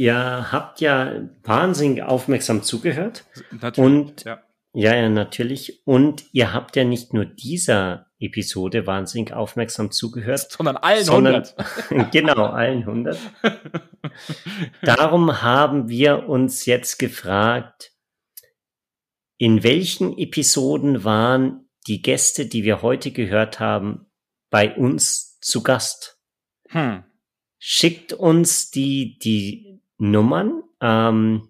Ihr 0.00 0.50
habt 0.50 0.80
ja 0.80 1.28
wahnsinnig 1.42 2.02
aufmerksam 2.02 2.62
zugehört. 2.62 3.26
Natürlich, 3.50 3.78
und 3.78 4.24
ja. 4.24 4.42
Ja, 4.72 4.94
ja, 4.94 5.10
natürlich. 5.10 5.86
Und 5.86 6.24
ihr 6.32 6.54
habt 6.54 6.74
ja 6.76 6.84
nicht 6.84 7.12
nur 7.12 7.26
dieser 7.26 8.06
Episode 8.18 8.86
wahnsinnig 8.86 9.34
aufmerksam 9.34 9.90
zugehört, 9.90 10.52
sondern 10.52 10.78
allen 10.78 11.04
sondern, 11.04 11.44
100. 11.90 12.12
genau, 12.12 12.46
allen 12.46 12.78
100. 12.78 13.18
Darum 14.82 15.42
haben 15.42 15.90
wir 15.90 16.30
uns 16.30 16.64
jetzt 16.64 16.98
gefragt, 16.98 17.92
in 19.36 19.62
welchen 19.62 20.16
Episoden 20.16 21.04
waren 21.04 21.68
die 21.86 22.00
Gäste, 22.00 22.46
die 22.46 22.64
wir 22.64 22.80
heute 22.80 23.10
gehört 23.10 23.60
haben, 23.60 24.06
bei 24.48 24.74
uns 24.74 25.38
zu 25.40 25.62
Gast? 25.62 26.18
Hm. 26.70 27.04
Schickt 27.58 28.14
uns 28.14 28.70
die, 28.70 29.18
die 29.18 29.69
Nummern. 30.00 30.62
Ähm, 30.80 31.48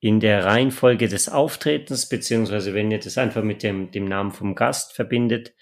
in 0.00 0.18
der 0.18 0.46
Reihenfolge 0.46 1.08
des 1.08 1.28
Auftretens, 1.28 2.08
beziehungsweise 2.08 2.72
wenn 2.72 2.90
ihr 2.90 2.98
das 2.98 3.18
einfach 3.18 3.42
mit 3.42 3.62
dem, 3.62 3.90
dem 3.90 4.06
Namen 4.06 4.32
vom 4.32 4.54
Gast 4.54 4.94
verbindet, 4.94 5.54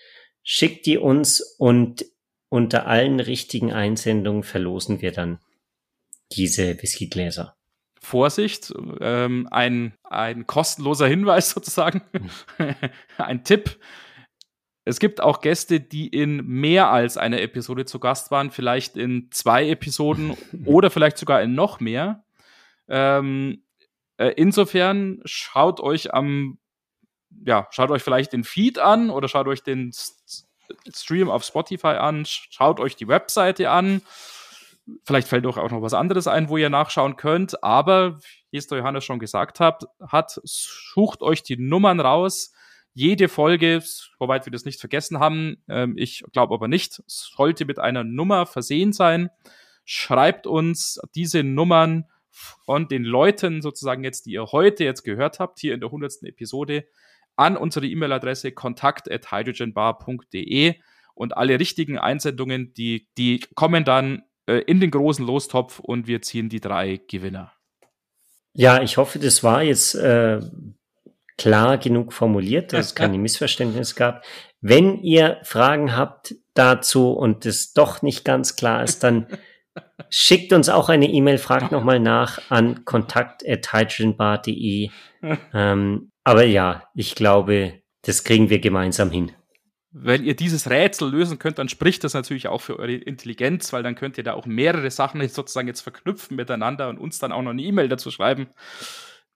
schickt 0.44 0.86
die 0.86 0.96
uns 0.96 1.40
und 1.58 2.06
unter 2.48 2.86
allen 2.86 3.20
richtigen 3.20 3.72
Einsendungen 3.72 4.44
verlosen 4.44 5.02
wir 5.02 5.12
dann 5.12 5.40
diese 6.32 6.80
Whiskygläser. 6.80 7.56
Vorsicht, 8.00 8.72
ähm, 9.00 9.48
ein, 9.50 9.92
ein 10.04 10.46
kostenloser 10.46 11.08
Hinweis 11.08 11.50
sozusagen, 11.54 12.02
ein 13.18 13.44
Tipp. 13.44 13.76
Es 14.88 15.00
gibt 15.00 15.20
auch 15.20 15.42
Gäste, 15.42 15.80
die 15.80 16.08
in 16.08 16.46
mehr 16.46 16.90
als 16.90 17.18
einer 17.18 17.42
Episode 17.42 17.84
zu 17.84 18.00
Gast 18.00 18.30
waren, 18.30 18.50
vielleicht 18.50 18.96
in 18.96 19.28
zwei 19.30 19.68
Episoden 19.68 20.34
oder 20.64 20.90
vielleicht 20.90 21.18
sogar 21.18 21.42
in 21.42 21.54
noch 21.54 21.78
mehr. 21.78 22.24
Ähm, 22.88 23.62
äh, 24.16 24.32
insofern 24.36 25.20
schaut 25.26 25.80
euch 25.80 26.14
am, 26.14 26.58
ja, 27.44 27.68
schaut 27.70 27.90
euch 27.90 28.02
vielleicht 28.02 28.32
den 28.32 28.44
Feed 28.44 28.78
an 28.78 29.10
oder 29.10 29.28
schaut 29.28 29.46
euch 29.46 29.62
den 29.62 29.92
Stream 30.90 31.28
auf 31.28 31.44
Spotify 31.44 31.98
an, 31.98 32.24
schaut 32.24 32.80
euch 32.80 32.96
die 32.96 33.08
Webseite 33.08 33.70
an. 33.70 34.00
Vielleicht 35.04 35.28
fällt 35.28 35.44
euch 35.44 35.58
auch 35.58 35.70
noch 35.70 35.82
was 35.82 35.92
anderes 35.92 36.26
ein, 36.26 36.48
wo 36.48 36.56
ihr 36.56 36.70
nachschauen 36.70 37.16
könnt. 37.16 37.62
Aber, 37.62 38.20
wie 38.50 38.56
es 38.56 38.68
der 38.68 38.78
Johannes 38.78 39.04
schon 39.04 39.18
gesagt 39.18 39.60
hat, 39.60 39.84
hat, 40.00 40.40
sucht 40.44 41.20
euch 41.20 41.42
die 41.42 41.58
Nummern 41.58 42.00
raus. 42.00 42.54
Jede 42.98 43.28
Folge, 43.28 43.80
soweit 44.18 44.44
wir 44.44 44.50
das 44.50 44.64
nicht 44.64 44.80
vergessen 44.80 45.20
haben, 45.20 45.62
ähm, 45.68 45.94
ich 45.96 46.24
glaube 46.32 46.52
aber 46.52 46.66
nicht, 46.66 47.00
sollte 47.06 47.64
mit 47.64 47.78
einer 47.78 48.02
Nummer 48.02 48.44
versehen 48.44 48.92
sein. 48.92 49.30
Schreibt 49.84 50.48
uns 50.48 51.00
diese 51.14 51.44
Nummern 51.44 52.06
von 52.32 52.88
den 52.88 53.04
Leuten 53.04 53.62
sozusagen 53.62 54.02
jetzt, 54.02 54.26
die 54.26 54.32
ihr 54.32 54.46
heute 54.46 54.82
jetzt 54.82 55.04
gehört 55.04 55.38
habt, 55.38 55.60
hier 55.60 55.74
in 55.74 55.80
der 55.80 55.90
100. 55.90 56.24
Episode, 56.24 56.88
an 57.36 57.56
unsere 57.56 57.86
E-Mail-Adresse 57.86 58.50
kontakt.hydrogenbar.de 58.50 60.74
und 61.14 61.36
alle 61.36 61.60
richtigen 61.60 61.98
Einsendungen, 61.98 62.74
die, 62.74 63.06
die 63.16 63.38
kommen 63.54 63.84
dann 63.84 64.24
äh, 64.46 64.62
in 64.62 64.80
den 64.80 64.90
großen 64.90 65.24
Lostopf 65.24 65.78
und 65.78 66.08
wir 66.08 66.20
ziehen 66.20 66.48
die 66.48 66.58
drei 66.58 67.00
Gewinner. 67.06 67.52
Ja, 68.54 68.82
ich 68.82 68.96
hoffe, 68.96 69.20
das 69.20 69.44
war 69.44 69.62
jetzt 69.62 69.94
äh, 69.94 70.40
klar 71.38 71.78
genug 71.78 72.12
formuliert, 72.12 72.72
dass 72.72 72.86
es 72.86 72.94
keine 72.94 73.18
Missverständnisse 73.18 73.94
gab. 73.94 74.24
Wenn 74.60 75.02
ihr 75.02 75.38
Fragen 75.44 75.96
habt 75.96 76.34
dazu 76.54 77.12
und 77.12 77.46
es 77.46 77.72
doch 77.72 78.02
nicht 78.02 78.24
ganz 78.24 78.56
klar 78.56 78.82
ist, 78.82 79.04
dann 79.04 79.26
Schickt 80.10 80.52
uns 80.52 80.68
auch 80.68 80.88
eine 80.88 81.08
E-Mail, 81.08 81.38
fragt 81.38 81.70
nochmal 81.72 82.00
nach 82.00 82.50
an 82.50 82.84
kontakt.hydrogenbar.de. 82.84 84.90
ähm, 85.54 86.10
aber 86.24 86.44
ja, 86.44 86.84
ich 86.94 87.14
glaube, 87.14 87.82
das 88.02 88.24
kriegen 88.24 88.50
wir 88.50 88.58
gemeinsam 88.60 89.10
hin. 89.10 89.32
Wenn 89.90 90.24
ihr 90.24 90.36
dieses 90.36 90.70
Rätsel 90.70 91.10
lösen 91.10 91.38
könnt, 91.38 91.58
dann 91.58 91.68
spricht 91.68 92.04
das 92.04 92.14
natürlich 92.14 92.48
auch 92.48 92.60
für 92.60 92.78
eure 92.78 92.92
Intelligenz, 92.92 93.72
weil 93.72 93.82
dann 93.82 93.94
könnt 93.94 94.18
ihr 94.18 94.24
da 94.24 94.34
auch 94.34 94.44
mehrere 94.46 94.90
Sachen 94.90 95.26
sozusagen 95.28 95.66
jetzt 95.66 95.80
verknüpfen 95.80 96.36
miteinander 96.36 96.90
und 96.90 96.98
uns 96.98 97.18
dann 97.18 97.32
auch 97.32 97.42
noch 97.42 97.50
eine 97.50 97.62
E-Mail 97.62 97.88
dazu 97.88 98.10
schreiben. 98.10 98.48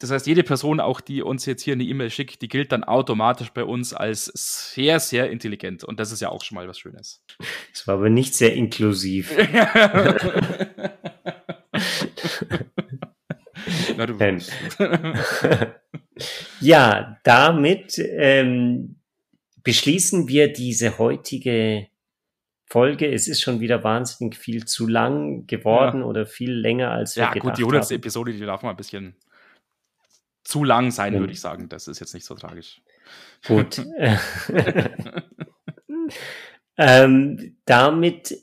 Das 0.02 0.10
heißt, 0.10 0.26
jede 0.26 0.42
Person, 0.42 0.80
auch 0.80 1.00
die 1.00 1.22
uns 1.22 1.46
jetzt 1.46 1.62
hier 1.62 1.74
eine 1.74 1.84
E-Mail 1.84 2.10
schickt, 2.10 2.42
die 2.42 2.48
gilt 2.48 2.72
dann 2.72 2.82
automatisch 2.82 3.50
bei 3.50 3.62
uns 3.62 3.94
als 3.94 4.24
sehr, 4.74 4.98
sehr 4.98 5.30
intelligent. 5.30 5.84
Und 5.84 6.00
das 6.00 6.10
ist 6.10 6.20
ja 6.20 6.28
auch 6.28 6.42
schon 6.42 6.56
mal 6.56 6.66
was 6.66 6.80
Schönes. 6.80 7.22
Das 7.72 7.86
war 7.86 7.94
aber 7.94 8.10
nicht 8.10 8.34
sehr 8.34 8.52
inklusiv. 8.52 9.30
Na, 13.96 14.06
du 14.06 14.18
ja, 16.60 17.20
damit 17.22 17.96
ähm, 17.98 18.96
beschließen 19.62 20.26
wir 20.26 20.52
diese 20.52 20.98
heutige 20.98 21.86
Folge. 22.66 23.06
Es 23.06 23.28
ist 23.28 23.40
schon 23.40 23.60
wieder 23.60 23.84
wahnsinnig 23.84 24.36
viel 24.36 24.64
zu 24.64 24.88
lang 24.88 25.46
geworden 25.46 26.00
ja. 26.00 26.06
oder 26.06 26.26
viel 26.26 26.50
länger 26.50 26.90
als 26.90 27.14
wir 27.14 27.22
ja, 27.22 27.30
gedacht 27.30 27.52
haben. 27.52 27.60
Ja, 27.60 27.64
gut, 27.66 27.72
die 27.72 27.76
100. 27.76 27.92
Episode, 27.92 28.32
die 28.32 28.40
darf 28.40 28.62
mal 28.62 28.70
ein 28.70 28.76
bisschen 28.76 29.14
zu 30.44 30.64
lang 30.64 30.90
sein, 30.90 31.14
ja. 31.14 31.20
würde 31.20 31.33
ich 31.33 31.40
sagen. 31.40 31.68
Das 31.68 31.88
ist 31.88 32.00
jetzt 32.00 32.14
nicht 32.14 32.26
so 32.26 32.35
tragisch. 32.35 32.83
Gut. 33.46 33.78
ähm, 36.76 37.57
damit 37.64 38.37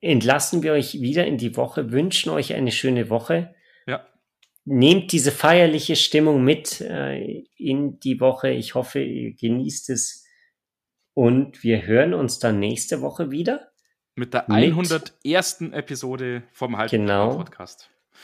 entlassen 0.00 0.62
wir 0.62 0.72
euch 0.72 1.00
wieder 1.00 1.26
in 1.26 1.38
die 1.38 1.56
Woche, 1.56 1.90
wünschen 1.90 2.30
euch 2.30 2.54
eine 2.54 2.72
schöne 2.72 3.10
Woche. 3.10 3.54
Ja. 3.86 4.06
Nehmt 4.64 5.12
diese 5.12 5.32
feierliche 5.32 5.96
Stimmung 5.96 6.44
mit 6.44 6.80
äh, 6.80 7.44
in 7.56 7.98
die 8.00 8.20
Woche. 8.20 8.50
Ich 8.50 8.74
hoffe, 8.74 9.00
ihr 9.00 9.34
genießt 9.34 9.90
es. 9.90 10.24
Und 11.14 11.64
wir 11.64 11.84
hören 11.84 12.14
uns 12.14 12.38
dann 12.38 12.60
nächste 12.60 13.00
Woche 13.00 13.30
wieder. 13.30 13.72
Mit 14.14 14.34
der 14.34 14.48
101. 14.48 15.60
Mit, 15.60 15.72
Episode 15.72 16.44
vom 16.52 16.76
Halbfinale 16.76 17.30
genau. 17.30 17.44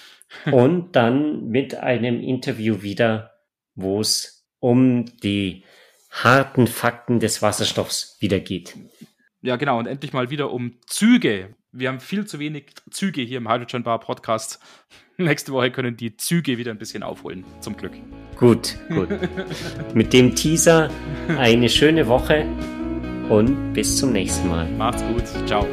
Und 0.51 0.97
dann 0.97 1.49
mit 1.49 1.77
einem 1.77 2.21
Interview 2.21 2.83
wieder, 2.83 3.33
wo 3.75 4.01
es 4.01 4.47
um 4.59 5.05
die 5.23 5.65
harten 6.11 6.67
Fakten 6.67 7.21
des 7.21 7.43
Wasserstoffs 7.43 8.17
wieder 8.21 8.41
geht. 8.41 8.77
Ja, 9.43 9.57
genau. 9.57 9.79
Und 9.79 9.87
endlich 9.87 10.13
mal 10.13 10.31
wieder 10.31 10.51
um 10.53 10.77
Züge. 10.87 11.55
Wir 11.71 11.89
haben 11.89 12.01
viel 12.01 12.25
zu 12.25 12.39
wenig 12.39 12.67
Züge 12.91 13.21
hier 13.21 13.39
im 13.39 13.51
Hydrogen 13.51 13.83
Bar 13.83 14.01
Podcast. 14.01 14.61
Nächste 15.17 15.53
Woche 15.53 15.71
können 15.71 15.97
die 15.97 16.17
Züge 16.17 16.57
wieder 16.59 16.71
ein 16.71 16.79
bisschen 16.79 17.03
aufholen, 17.03 17.45
zum 17.61 17.77
Glück. 17.77 17.93
Gut, 18.37 18.77
gut. 18.89 19.09
Mit 19.95 20.13
dem 20.13 20.35
Teaser 20.35 20.91
eine 21.39 21.69
schöne 21.69 22.09
Woche 22.09 22.47
und 23.29 23.73
bis 23.75 23.99
zum 23.99 24.13
nächsten 24.13 24.49
Mal. 24.49 24.69
Macht's 24.71 25.05
gut. 25.05 25.25
Ciao. 25.47 25.67